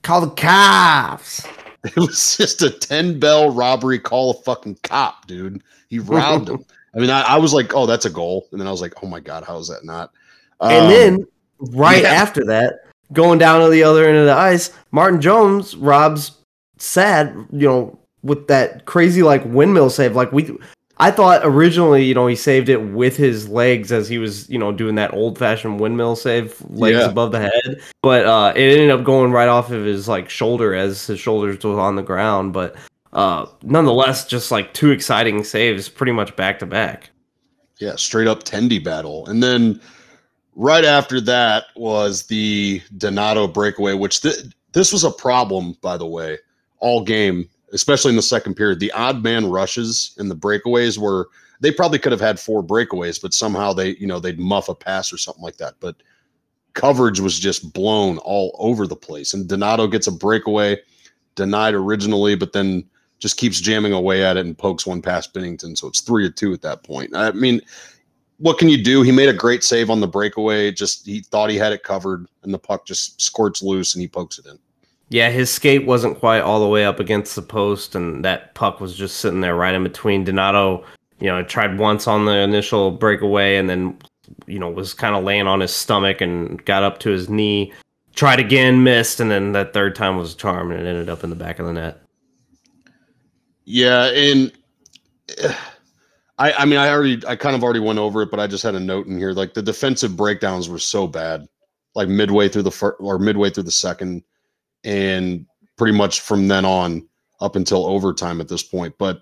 [0.01, 1.45] Call the cops.
[1.85, 5.63] It was just a 10 bell robbery call a fucking cop, dude.
[5.87, 6.65] He robbed him.
[6.93, 8.49] I mean, I, I, was like, oh, that's a goal.
[8.51, 10.11] And then I was like, oh my God, how is that not?
[10.59, 11.25] Um, and then
[11.71, 12.09] right yeah.
[12.09, 12.81] after that,
[13.13, 16.39] going down to the other end of the ice, Martin Jones robs
[16.77, 20.15] Saad, you know, with that crazy like windmill save.
[20.15, 20.57] Like we
[21.01, 24.59] I thought originally, you know, he saved it with his legs as he was, you
[24.59, 27.09] know, doing that old fashioned windmill save, legs yeah.
[27.09, 27.81] above the head.
[28.01, 31.63] But uh, it ended up going right off of his like shoulder as his shoulders
[31.63, 32.51] was on the ground.
[32.51, 32.75] But
[33.13, 37.11] uh, nonetheless, just like two exciting saves, pretty much back to back.
[37.77, 39.79] Yeah, straight up Tendy battle, and then
[40.57, 44.43] right after that was the Donato breakaway, which th-
[44.73, 46.37] this was a problem, by the way,
[46.79, 48.79] all game especially in the second period.
[48.79, 51.29] The odd man rushes and the breakaways were
[51.61, 54.75] they probably could have had four breakaways, but somehow they, you know, they'd muff a
[54.75, 55.75] pass or something like that.
[55.79, 55.97] But
[56.73, 59.33] coverage was just blown all over the place.
[59.33, 60.77] And Donato gets a breakaway,
[61.35, 62.85] denied originally, but then
[63.19, 65.77] just keeps jamming away at it and pokes one past Binnington.
[65.77, 67.13] So it's three to two at that point.
[67.13, 67.59] I mean,
[68.37, 69.01] what can you do?
[69.01, 70.71] He made a great save on the breakaway.
[70.71, 74.07] Just he thought he had it covered, and the puck just squirts loose and he
[74.07, 74.57] pokes it in.
[75.09, 78.79] Yeah, his skate wasn't quite all the way up against the post, and that puck
[78.79, 80.23] was just sitting there right in between.
[80.23, 80.85] Donato,
[81.19, 83.97] you know, tried once on the initial breakaway, and then,
[84.45, 87.73] you know, was kind of laying on his stomach and got up to his knee.
[88.13, 91.23] Tried again, missed, and then that third time was a charm, and it ended up
[91.23, 92.01] in the back of the net.
[93.65, 94.51] Yeah, and
[96.37, 98.63] I, I mean, I already, I kind of already went over it, but I just
[98.63, 99.31] had a note in here.
[99.31, 101.47] Like the defensive breakdowns were so bad,
[101.95, 104.23] like midway through the first or midway through the second
[104.83, 105.45] and
[105.77, 107.07] pretty much from then on
[107.41, 108.93] up until overtime at this point.
[108.97, 109.21] But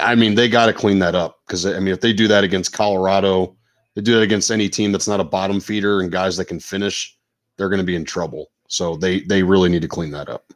[0.00, 2.44] I mean, they got to clean that up because I mean, if they do that
[2.44, 3.56] against Colorado,
[3.94, 6.60] they do that against any team that's not a bottom feeder and guys that can
[6.60, 7.16] finish,
[7.56, 8.50] they're going to be in trouble.
[8.68, 10.52] So they they really need to clean that up.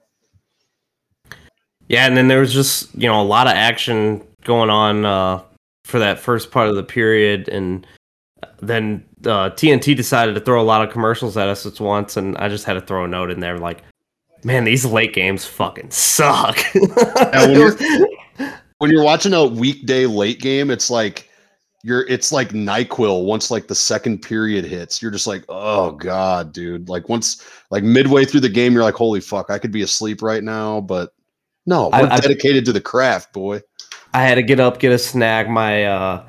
[1.88, 5.42] Yeah, and then there was just you know a lot of action going on uh,
[5.84, 7.86] for that first part of the period, and
[8.60, 12.36] then uh, TNT decided to throw a lot of commercials at us at once, and
[12.38, 13.82] I just had to throw a note in there like,
[14.48, 16.58] Man, these late games fucking suck.
[16.74, 17.76] when, you're,
[18.78, 21.28] when you're watching a weekday late game, it's like
[21.84, 25.02] you're it's like NyQuil once like the second period hits.
[25.02, 26.88] You're just like, oh God, dude.
[26.88, 30.22] Like once like midway through the game, you're like, holy fuck, I could be asleep
[30.22, 31.10] right now, but
[31.66, 33.60] no, we're I, dedicated I, to the craft, boy.
[34.14, 35.50] I had to get up, get a snack.
[35.50, 36.24] My uh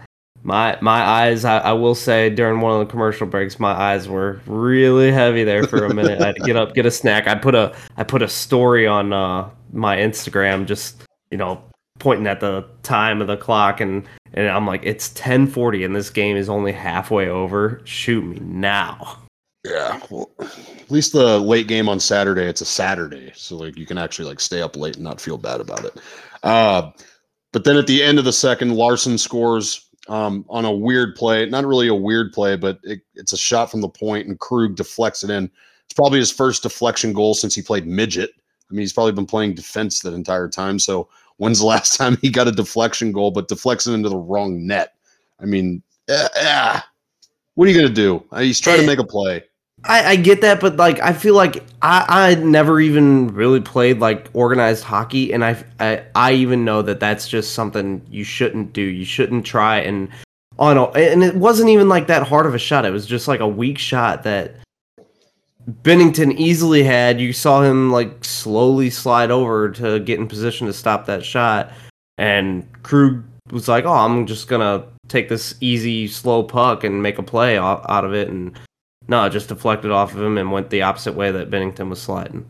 [0.50, 4.10] my my eyes I, I, will say during one of the commercial breaks my eyes
[4.10, 6.20] were really heavy there for a minute.
[6.20, 7.28] I had to get up get a snack.
[7.28, 11.64] I put a i put a story on uh, my instagram just you know
[12.00, 16.10] pointing at the time of the clock and and i'm like it's 1040 and this
[16.10, 17.82] game is only halfway over.
[17.84, 19.20] Shoot me now.
[19.64, 23.86] Yeah well at least the late game on saturday it's a saturday so like you
[23.86, 25.96] can actually like stay up late and not feel bad about it.
[26.42, 26.90] Uh
[27.52, 31.46] but then at the end of the second Larsson scores um, on a weird play.
[31.46, 34.76] Not really a weird play, but it, it's a shot from the point, and Krug
[34.76, 35.50] deflects it in.
[35.86, 38.32] It's probably his first deflection goal since he played midget.
[38.70, 40.80] I mean, he's probably been playing defense that entire time.
[40.80, 41.08] So
[41.38, 44.66] when's the last time he got a deflection goal, but deflects it into the wrong
[44.68, 44.96] net?
[45.40, 46.82] I mean, yeah.
[47.56, 48.24] What are you gonna do?
[48.32, 49.44] Uh, he's trying to make a play.
[49.86, 54.00] I, I, get that, but like I feel like I I never even really played
[54.00, 58.74] like organized hockey, and I, I I even know that that's just something you shouldn't
[58.74, 58.82] do.
[58.82, 60.10] You shouldn't try and
[60.58, 62.86] on a, and it wasn't even like that hard of a shot.
[62.86, 64.56] It was just like a weak shot that
[65.84, 67.22] Binnington easily had.
[67.22, 71.72] You saw him like slowly slide over to get in position to stop that shot,
[72.18, 77.18] and Krug was like, "Oh, I'm just gonna take this easy, slow puck and make
[77.18, 78.60] a play out of it," and
[79.10, 82.00] no, it just deflected off of him and went the opposite way that Binnington was
[82.02, 82.46] sliding.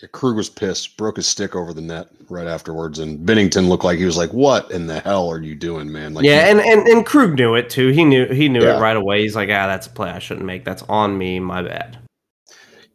[0.00, 3.82] Yeah, Krug was pissed, broke his stick over the net right afterwards, and Binnington looked
[3.82, 6.60] like he was like, "What in the hell are you doing, man?" Like, yeah, and,
[6.60, 7.88] and and Krug knew it too.
[7.88, 8.76] He knew he knew yeah.
[8.76, 9.22] it right away.
[9.22, 10.64] He's like, "Ah, that's a play I shouldn't make.
[10.64, 11.40] That's on me.
[11.40, 11.98] My bad."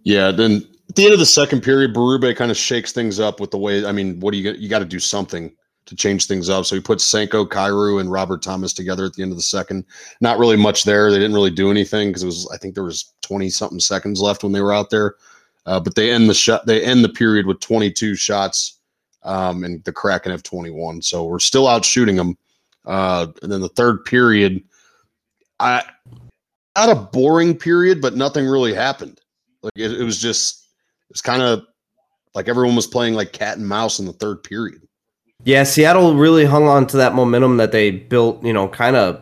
[0.04, 0.32] Yeah.
[0.32, 3.52] Then at the end of the second period, Berube kind of shakes things up with
[3.52, 3.86] the way.
[3.86, 5.54] I mean, what do you you got to do something
[5.86, 6.66] to change things up.
[6.66, 9.86] So he puts Senko, Kyrou, and Robert Thomas together at the end of the second.
[10.22, 11.12] Not really much there.
[11.12, 14.22] They didn't really do anything because it was I think there was 20 something seconds
[14.22, 15.16] left when they were out there.
[15.66, 18.80] Uh, but they end the shot they end the period with 22 shots
[19.24, 21.02] um, and the Kraken have 21.
[21.02, 22.38] So we're still out shooting them.
[22.86, 24.62] Uh, and then the third period,
[25.60, 25.84] I
[26.76, 29.22] not a boring period, but nothing really happened.
[29.62, 30.66] Like it, it was just
[31.10, 31.66] it was kind of
[32.36, 34.82] like everyone was playing like cat and mouse in the third period.
[35.46, 39.22] Yeah, Seattle really hung on to that momentum that they built, you know, kind of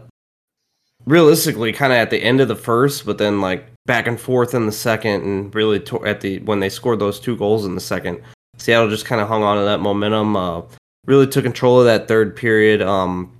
[1.06, 4.54] realistically kind of at the end of the first, but then like back and forth
[4.54, 7.74] in the second and really to- at the when they scored those two goals in
[7.74, 8.22] the second.
[8.58, 10.62] Seattle just kind of hung on to that momentum, uh,
[11.08, 12.84] really took control of that third period.
[12.84, 13.38] Um,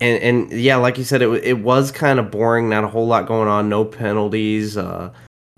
[0.00, 2.68] and and yeah, like you said, it it was kind of boring.
[2.68, 3.70] Not a whole lot going on.
[3.70, 4.76] No penalties.
[4.76, 5.10] Uh,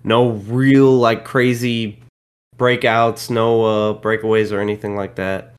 [0.05, 2.01] no real like crazy
[2.57, 3.28] breakouts.
[3.31, 5.55] No uh, breakaways or anything like that.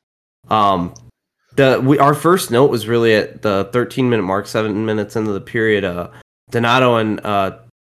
[0.51, 0.93] Um,
[1.55, 5.31] the we our first note was really at the 13 minute mark, seven minutes into
[5.31, 5.83] the period.
[5.83, 6.09] Uh,
[6.51, 7.57] Donato and uh,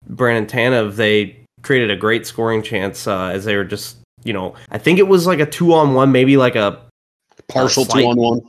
[0.08, 4.56] Brandon Tanev they created a great scoring chance uh, as they were just you know
[4.70, 6.82] I think it was like a two on one, maybe like a
[7.48, 8.42] partial a slight, two on one.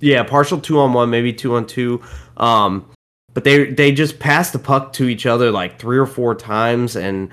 [0.00, 2.02] Yeah, partial two on one, maybe two on two.
[2.36, 2.90] Um,
[3.32, 6.96] but they they just passed the puck to each other like three or four times,
[6.96, 7.30] and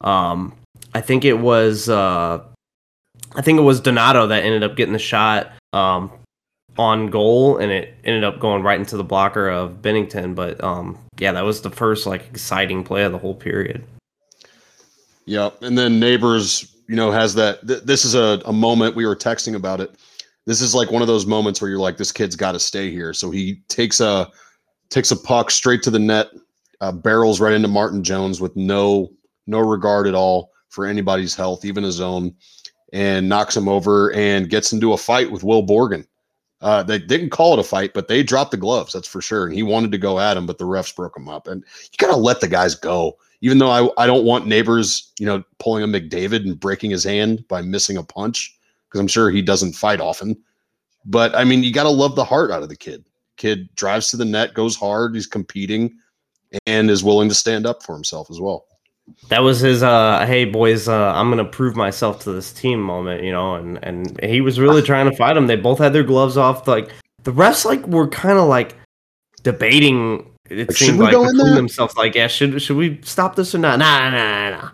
[0.00, 0.54] um,
[0.94, 2.40] I think it was uh,
[3.36, 6.10] I think it was Donato that ended up getting the shot um,
[6.78, 10.34] on goal, and it ended up going right into the blocker of Binnington.
[10.34, 13.84] But um, yeah, that was the first like exciting play of the whole period.
[15.26, 17.66] Yeah, and then Neighbours, you know, has that.
[17.66, 19.94] Th- this is a, a moment we were texting about it.
[20.46, 22.90] This is like one of those moments where you're like, this kid's got to stay
[22.90, 23.14] here.
[23.14, 24.30] So he takes a
[24.90, 26.28] takes a puck straight to the net,
[26.80, 29.10] uh, barrels right into Martin Jones with no
[29.46, 32.34] no regard at all for anybody's health, even his own
[32.94, 36.06] and knocks him over and gets into a fight with Will Borgen.
[36.60, 38.92] Uh, they didn't call it a fight, but they dropped the gloves.
[38.92, 39.44] That's for sure.
[39.44, 41.48] And he wanted to go at him, but the refs broke him up.
[41.48, 43.18] And you gotta let the guys go.
[43.40, 47.04] Even though I, I don't want Neighbours, you know, pulling a McDavid and breaking his
[47.04, 48.56] hand by missing a punch
[48.88, 50.40] because I'm sure he doesn't fight often.
[51.04, 53.04] But I mean, you gotta love the heart out of the kid.
[53.36, 55.92] Kid drives to the net, goes hard, he's competing,
[56.66, 58.66] and is willing to stand up for himself as well
[59.28, 63.22] that was his uh hey boys uh i'm gonna prove myself to this team moment
[63.22, 65.46] you know and and he was really trying to fight him.
[65.46, 66.90] They both had their gloves off like
[67.22, 68.76] the refs like were kind of like
[69.42, 73.58] debating it like, seemed like between themselves like yeah should should we stop this or
[73.58, 73.78] not?
[73.78, 74.70] Nah nah nah, nah.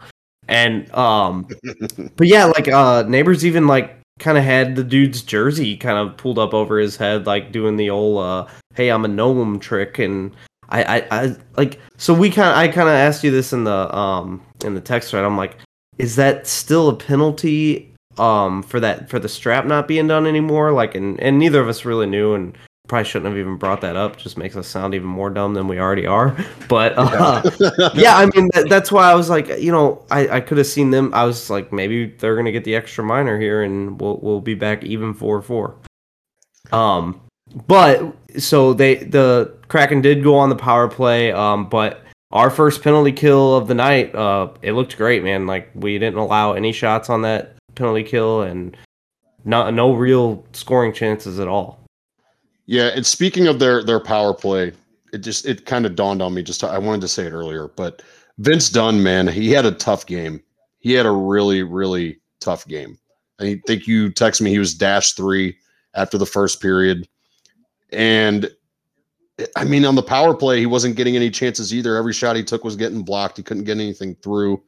[0.48, 1.48] and um
[2.16, 6.16] but yeah like uh Neighbours even like kind of had the dude's jersey kind of
[6.18, 9.98] pulled up over his head like doing the old uh hey i'm a gnome trick
[9.98, 10.36] and
[10.70, 13.64] I, I, I like so we kind of I kind of asked you this in
[13.64, 15.24] the um in the text thread.
[15.24, 15.56] I'm like,
[15.98, 20.72] is that still a penalty um for that for the strap not being done anymore?
[20.72, 22.56] Like, and and neither of us really knew, and
[22.88, 24.16] probably shouldn't have even brought that up.
[24.16, 26.36] Just makes us sound even more dumb than we already are.
[26.68, 27.42] But uh,
[27.94, 30.68] yeah, I mean that, that's why I was like, you know, I I could have
[30.68, 31.12] seen them.
[31.12, 34.54] I was like, maybe they're gonna get the extra minor here, and we'll we'll be
[34.54, 35.74] back even four four.
[36.70, 37.20] Um,
[37.66, 42.82] but so they the Kraken did go on the power play, um, but our first
[42.82, 45.46] penalty kill of the night, uh, it looked great, man.
[45.46, 48.76] Like we didn't allow any shots on that penalty kill, and
[49.44, 51.80] not no real scoring chances at all.
[52.66, 54.72] Yeah, and speaking of their their power play,
[55.12, 56.42] it just it kind of dawned on me.
[56.42, 58.02] Just I wanted to say it earlier, but
[58.38, 60.42] Vince Dunn, man, he had a tough game.
[60.78, 62.98] He had a really really tough game.
[63.40, 65.56] I think you texted me he was dash three
[65.94, 67.08] after the first period,
[67.92, 68.50] and
[69.56, 71.96] I mean on the power play he wasn't getting any chances either.
[71.96, 73.36] Every shot he took was getting blocked.
[73.36, 74.62] He couldn't get anything through.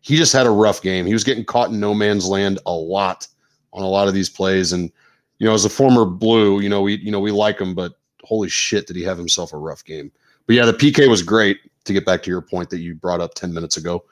[0.00, 1.06] He just had a rough game.
[1.06, 3.28] He was getting caught in no man's land a lot
[3.72, 4.90] on a lot of these plays, and
[5.38, 7.94] you know as a former blue, you know we you know we like him, but
[8.24, 10.10] holy shit, did he have himself a rough game?
[10.46, 11.58] But yeah, the PK was great.
[11.84, 14.04] To get back to your point that you brought up ten minutes ago,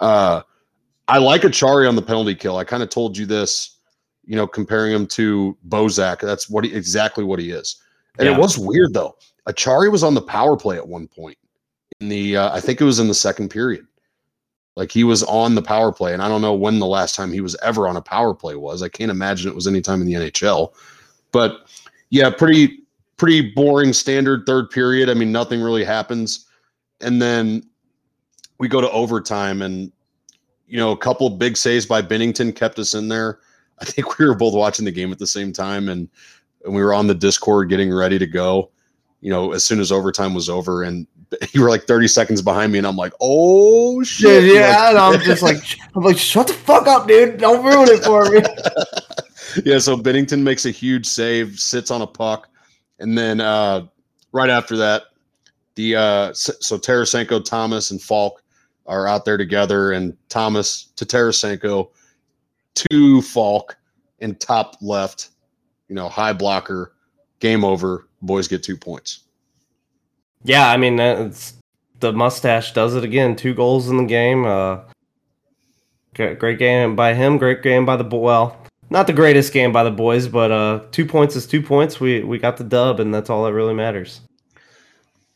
[0.00, 0.42] uh,
[1.08, 2.56] I like Acciari on the penalty kill.
[2.56, 3.78] I kind of told you this,
[4.24, 6.20] you know, comparing him to Bozak.
[6.20, 7.82] That's what he, exactly what he is.
[8.18, 8.34] And yeah.
[8.34, 9.16] it was weird though.
[9.48, 11.38] Acciari was on the power play at one point
[12.00, 13.86] in the, uh, I think it was in the second period.
[14.74, 17.32] Like he was on the power play, and I don't know when the last time
[17.32, 18.82] he was ever on a power play was.
[18.82, 20.74] I can't imagine it was any time in the NHL.
[21.32, 21.70] But
[22.10, 22.82] yeah, pretty
[23.16, 25.08] pretty boring standard third period.
[25.08, 26.44] I mean, nothing really happens.
[27.00, 27.62] And then
[28.58, 29.90] we go to overtime and
[30.66, 33.38] you know, a couple big saves by Binnington kept us in there.
[33.78, 36.08] I think we were both watching the game at the same time and,
[36.66, 38.70] and we were on the Discord getting ready to go,
[39.20, 41.06] you know, as soon as overtime was over and
[41.52, 44.44] you were like 30 seconds behind me and I'm like, oh shit.
[44.44, 45.56] Yeah, yeah like, and I'm just like
[45.94, 47.38] I'm like, shut the fuck up, dude.
[47.38, 48.42] Don't ruin it for me.
[49.64, 52.50] yeah, so Binnington makes a huge save, sits on a puck
[52.98, 53.86] and then uh,
[54.32, 55.04] right after that,
[55.74, 58.42] the uh, so Tarasenko, Thomas, and Faulk
[58.86, 61.90] are out there together, and Thomas to Tarasenko
[62.74, 63.76] to Faulk
[64.20, 65.30] and top left,
[65.88, 66.92] you know, high blocker,
[67.40, 68.06] game over.
[68.22, 69.20] Boys get two points.
[70.42, 71.54] Yeah, I mean, it's,
[72.00, 73.36] the mustache does it again.
[73.36, 74.44] Two goals in the game.
[74.44, 74.80] Uh,
[76.14, 77.36] great game by him.
[77.38, 78.56] Great game by the well
[78.90, 82.00] not the greatest game by the boys, but uh, two points is two points.
[82.00, 84.20] We we got the dub, and that's all that really matters.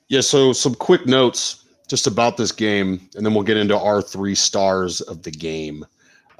[0.08, 0.20] Yeah.
[0.20, 4.34] So some quick notes just about this game, and then we'll get into our three
[4.34, 5.84] stars of the game.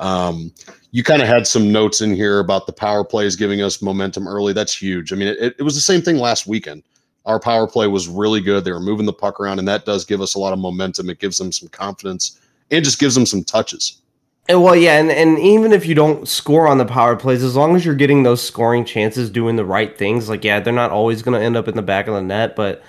[0.01, 0.53] Um,
[0.91, 4.27] you kind of had some notes in here about the power plays giving us momentum
[4.27, 4.53] early.
[4.53, 5.13] That's huge.
[5.13, 6.83] I mean, it, it was the same thing last weekend.
[7.27, 8.65] Our power play was really good.
[8.65, 11.11] They were moving the puck around, and that does give us a lot of momentum.
[11.11, 12.41] It gives them some confidence
[12.71, 14.01] and just gives them some touches.
[14.49, 17.55] And well, yeah, and, and even if you don't score on the power plays, as
[17.55, 20.91] long as you're getting those scoring chances, doing the right things, like yeah, they're not
[20.91, 22.83] always going to end up in the back of the net, but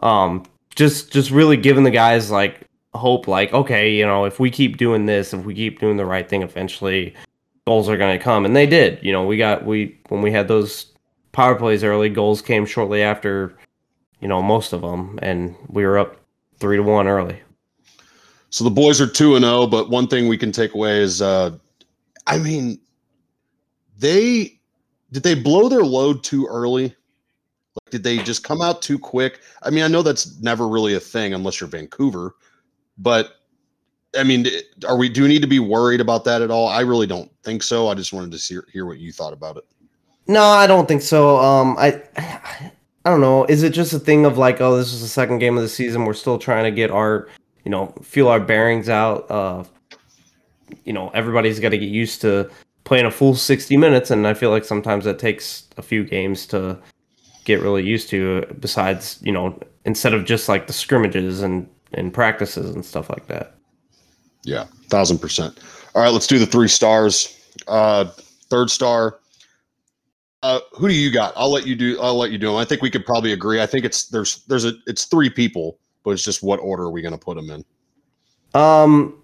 [0.00, 0.44] um,
[0.76, 2.67] just just really giving the guys like
[2.98, 6.06] hope, like okay, you know, if we keep doing this, if we keep doing the
[6.06, 7.14] right thing, eventually
[7.66, 8.98] goals are going to come, and they did.
[9.02, 10.92] You know, we got we when we had those
[11.32, 13.56] power plays early, goals came shortly after,
[14.20, 16.16] you know, most of them, and we were up
[16.58, 17.40] three to one early.
[18.50, 21.20] So the boys are 2 and 0, but one thing we can take away is
[21.20, 21.56] uh
[22.26, 22.80] I mean
[23.98, 24.58] they
[25.12, 26.84] did they blow their load too early?
[26.84, 29.40] Like did they just come out too quick?
[29.62, 32.34] I mean, I know that's never really a thing unless you're Vancouver,
[32.98, 33.34] but
[34.16, 34.46] I mean,
[34.86, 36.68] are we do we need to be worried about that at all?
[36.68, 37.88] I really don't think so.
[37.88, 39.64] I just wanted to see, hear what you thought about it.
[40.26, 41.38] No, I don't think so.
[41.38, 42.02] Um I
[43.04, 43.44] I don't know.
[43.46, 45.68] Is it just a thing of like, oh, this is the second game of the
[45.68, 46.04] season.
[46.04, 47.28] We're still trying to get our
[47.68, 49.30] you know, feel our bearings out.
[49.30, 49.62] Uh,
[50.84, 52.50] you know, everybody's got to get used to
[52.84, 56.46] playing a full 60 minutes, and I feel like sometimes that takes a few games
[56.46, 56.78] to
[57.44, 58.46] get really used to.
[58.58, 63.26] Besides, you know, instead of just like the scrimmages and and practices and stuff like
[63.26, 63.54] that.
[64.44, 65.58] Yeah, thousand percent.
[65.94, 67.36] All right, let's do the three stars.
[67.66, 68.06] Uh,
[68.50, 69.18] third star.
[70.42, 71.32] Uh, who do you got?
[71.36, 72.00] I'll let you do.
[72.00, 72.56] I'll let you do them.
[72.56, 73.60] I think we could probably agree.
[73.60, 75.78] I think it's there's there's a it's three people
[76.08, 77.64] but it's just what order are we going to put them in?
[78.58, 79.22] Um,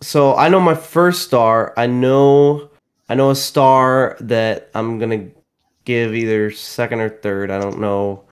[0.00, 1.74] so I know my first star.
[1.76, 2.70] I know,
[3.10, 5.28] I know a star that I'm gonna
[5.84, 7.50] give either second or third.
[7.50, 8.24] I don't know.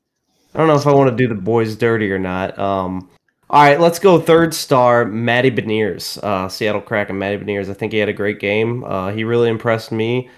[0.55, 2.59] I don't know if I want to do the boys dirty or not.
[2.59, 3.11] Um,
[3.51, 7.71] all right, let's go third star, Matty Beniers, uh, Seattle Kraken, Matty Beniers.
[7.71, 8.85] I think he had a great game.
[8.85, 10.29] Uh, he really impressed me.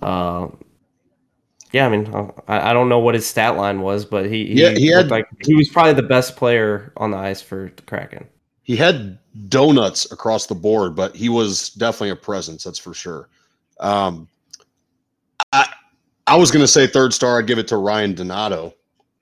[0.00, 0.48] Uh,
[1.72, 4.46] yeah, I mean, uh, I, I don't know what his stat line was, but he,
[4.46, 7.72] he yeah, he had like he was probably the best player on the ice for
[7.74, 8.28] the Kraken.
[8.62, 12.62] He had donuts across the board, but he was definitely a presence.
[12.62, 13.28] That's for sure.
[13.80, 14.28] Um,
[15.52, 15.68] I
[16.28, 17.40] I was going to say third star.
[17.40, 18.72] I'd give it to Ryan Donato.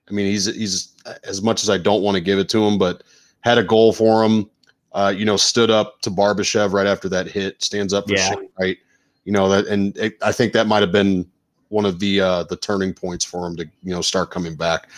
[0.07, 2.77] I mean, he's he's as much as I don't want to give it to him,
[2.77, 3.03] but
[3.43, 4.49] had a goal for him.
[4.93, 7.61] Uh, you know, stood up to Barbashev right after that hit.
[7.63, 8.35] Stands up for yeah.
[8.59, 8.77] right.
[9.25, 11.29] You know that, and it, I think that might have been
[11.69, 14.89] one of the uh, the turning points for him to you know start coming back.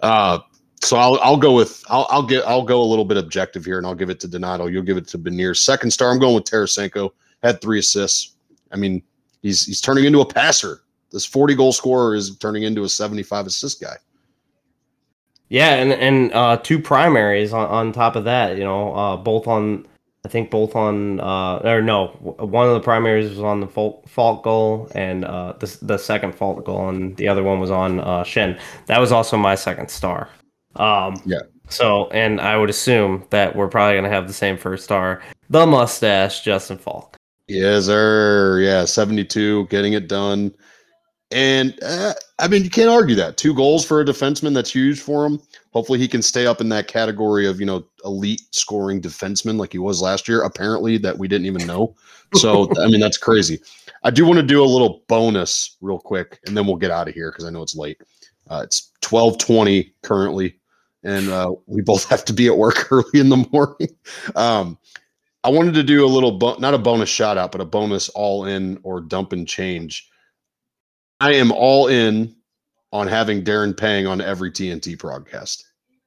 [0.00, 0.38] Uh,
[0.80, 3.78] so I'll I'll go with I'll I'll get I'll go a little bit objective here
[3.78, 4.66] and I'll give it to Donato.
[4.66, 5.58] You'll give it to Beniers.
[5.58, 7.10] Second star, I'm going with Tarasenko.
[7.42, 8.36] Had three assists.
[8.72, 9.02] I mean,
[9.42, 10.82] he's he's turning into a passer.
[11.10, 13.96] This 40 goal scorer is turning into a 75 assist guy.
[15.52, 18.56] Yeah, and and uh, two primaries on, on top of that.
[18.56, 19.86] You know, uh, both on
[20.24, 22.06] I think both on uh, or no,
[22.38, 26.34] one of the primaries was on the Faulk, Faulk goal, and uh, the the second
[26.34, 28.58] Faulk goal, and the other one was on uh, Schenn.
[28.86, 30.30] That was also my second star.
[30.76, 31.42] Um, yeah.
[31.68, 35.66] So, and I would assume that we're probably gonna have the same first star, the
[35.66, 37.14] mustache, Justin Faulk.
[37.46, 38.58] Yes, sir.
[38.62, 40.54] Yeah, seventy-two, getting it done.
[41.32, 43.36] And uh, I mean, you can't argue that.
[43.36, 45.40] Two goals for a defenseman, that's huge for him.
[45.72, 49.72] Hopefully, he can stay up in that category of, you know, elite scoring defenseman like
[49.72, 51.94] he was last year, apparently, that we didn't even know.
[52.34, 53.60] So, I mean, that's crazy.
[54.04, 57.08] I do want to do a little bonus real quick, and then we'll get out
[57.08, 58.00] of here because I know it's late.
[58.48, 60.58] Uh, it's 1220 currently,
[61.04, 63.96] and uh, we both have to be at work early in the morning.
[64.34, 64.78] Um,
[65.44, 68.08] I wanted to do a little, bo- not a bonus shout out, but a bonus
[68.10, 70.08] all in or dump and change
[71.22, 72.34] I am all in
[72.92, 75.64] on having Darren Pang on every TNT broadcast.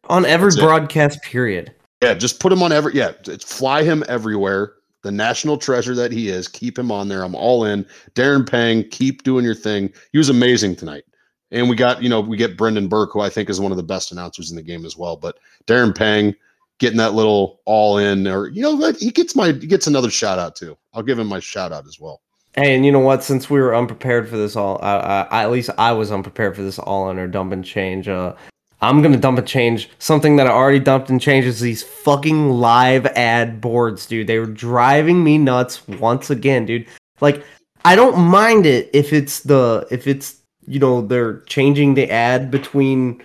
[0.09, 1.24] On every That's broadcast, it.
[1.24, 1.74] period.
[2.03, 2.93] Yeah, just put him on every.
[2.93, 4.74] Yeah, fly him everywhere.
[5.03, 7.24] The national treasure that he is, keep him on there.
[7.24, 7.86] I'm all in.
[8.13, 9.93] Darren Pang, keep doing your thing.
[10.11, 11.05] He was amazing tonight.
[11.49, 13.78] And we got, you know, we get Brendan Burke, who I think is one of
[13.78, 15.16] the best announcers in the game as well.
[15.16, 16.36] But Darren Pang
[16.80, 20.39] getting that little all in, or you know, he gets my he gets another shout
[20.39, 20.78] out too.
[20.93, 22.22] I'll give him my shout out as well.
[22.56, 23.24] Hey, and you know what?
[23.24, 26.62] Since we were unprepared for this all, I, I, at least I was unprepared for
[26.62, 28.08] this all in or dump and change.
[28.08, 28.34] Uh,
[28.82, 32.49] I'm gonna dump and change something that I already dumped and changed is these fucking
[32.49, 34.28] live ad boards, dude.
[34.28, 36.88] They were driving me nuts once again, dude.
[37.20, 37.43] Like,
[37.84, 42.51] I don't mind it if it's the if it's you know they're changing the ad
[42.51, 43.22] between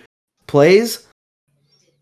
[0.47, 1.07] plays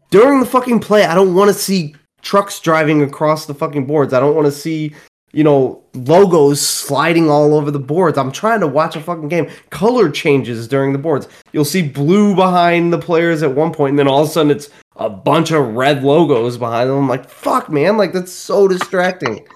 [0.10, 1.06] during the fucking play.
[1.06, 4.14] I don't want to see trucks driving across the fucking boards.
[4.14, 4.96] I don't want to see
[5.32, 8.18] you know, logos sliding all over the boards.
[8.18, 9.50] I'm trying to watch a fucking game.
[9.70, 11.28] Color changes during the boards.
[11.52, 14.52] You'll see blue behind the players at one point, and then all of a sudden
[14.52, 16.98] it's a bunch of red logos behind them.
[16.98, 19.48] I'm like, fuck, man, like that's so distracting.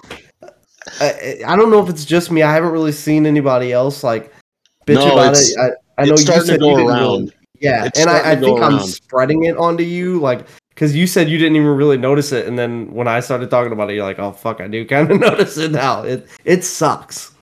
[1.00, 2.42] I, I don't know if it's just me.
[2.42, 4.32] I haven't really seen anybody else like
[4.86, 5.58] bitch no, about it.
[5.58, 8.74] I, I know you said you didn't really, yeah, it's and I, I think around.
[8.74, 10.20] I'm spreading it onto you.
[10.20, 13.50] Like because you said you didn't even really notice it, and then when I started
[13.50, 16.02] talking about it, you're like, "Oh fuck, I do kind of notice it now.
[16.02, 17.32] It it sucks."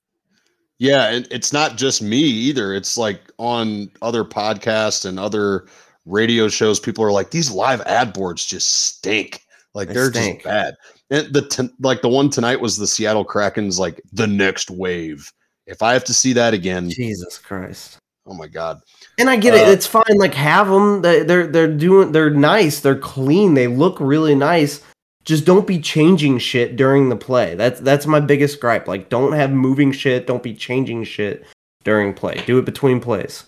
[0.79, 2.75] Yeah, and it's not just me either.
[2.75, 5.67] It's like on other podcasts and other
[6.07, 9.43] radio shows, people are like, "These live ad boards just stink.
[9.75, 10.75] Like they are just bad."
[11.11, 15.31] And the t- like the one tonight was the Seattle Kraken's like the next wave.
[15.67, 17.99] If I have to see that again, Jesus Christ!
[18.27, 18.81] Oh my god!
[19.19, 20.17] And I get uh, it; it's fine.
[20.17, 21.03] Like have them.
[21.03, 22.13] They're they're doing.
[22.13, 22.81] They're nice.
[22.81, 23.55] They're clean.
[23.55, 24.83] They look really nice.
[25.25, 27.55] Just don't be changing shit during the play.
[27.55, 28.89] That's that's my biggest gripe.
[28.89, 30.27] Like don't have moving shit.
[30.27, 31.45] Don't be changing shit
[31.85, 32.43] during play.
[32.47, 33.45] Do it between plays.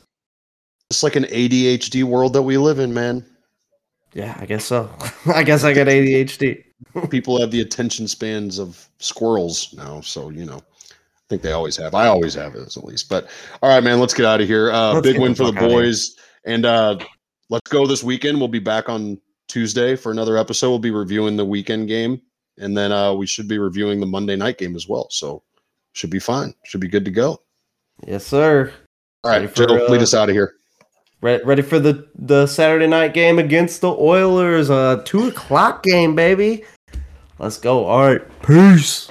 [0.90, 3.24] It's like an ADHD world that we live in, man.
[4.12, 4.88] Yeah, I guess so.
[5.34, 6.62] I guess I got ADHD.
[7.10, 10.60] People have the attention spans of squirrels now, so you know.
[11.24, 11.94] I think they always have.
[11.94, 13.08] I always have it at least.
[13.08, 13.30] But
[13.62, 14.70] all right, man, let's get out of here.
[14.70, 16.98] Uh, big win for the boys, and uh,
[17.48, 18.38] let's go this weekend.
[18.38, 19.18] We'll be back on
[19.48, 20.68] Tuesday for another episode.
[20.68, 22.20] We'll be reviewing the weekend game,
[22.58, 25.08] and then uh, we should be reviewing the Monday night game as well.
[25.10, 25.42] So
[25.94, 26.54] should be fine.
[26.64, 27.40] Should be good to go.
[28.06, 28.70] Yes, sir.
[29.22, 30.56] All right, for, Joe, lead uh, us out of here.
[31.22, 34.68] Ready, ready for the the Saturday night game against the Oilers?
[34.68, 36.64] A two o'clock game, baby.
[37.38, 37.86] Let's go.
[37.86, 39.10] All right, peace.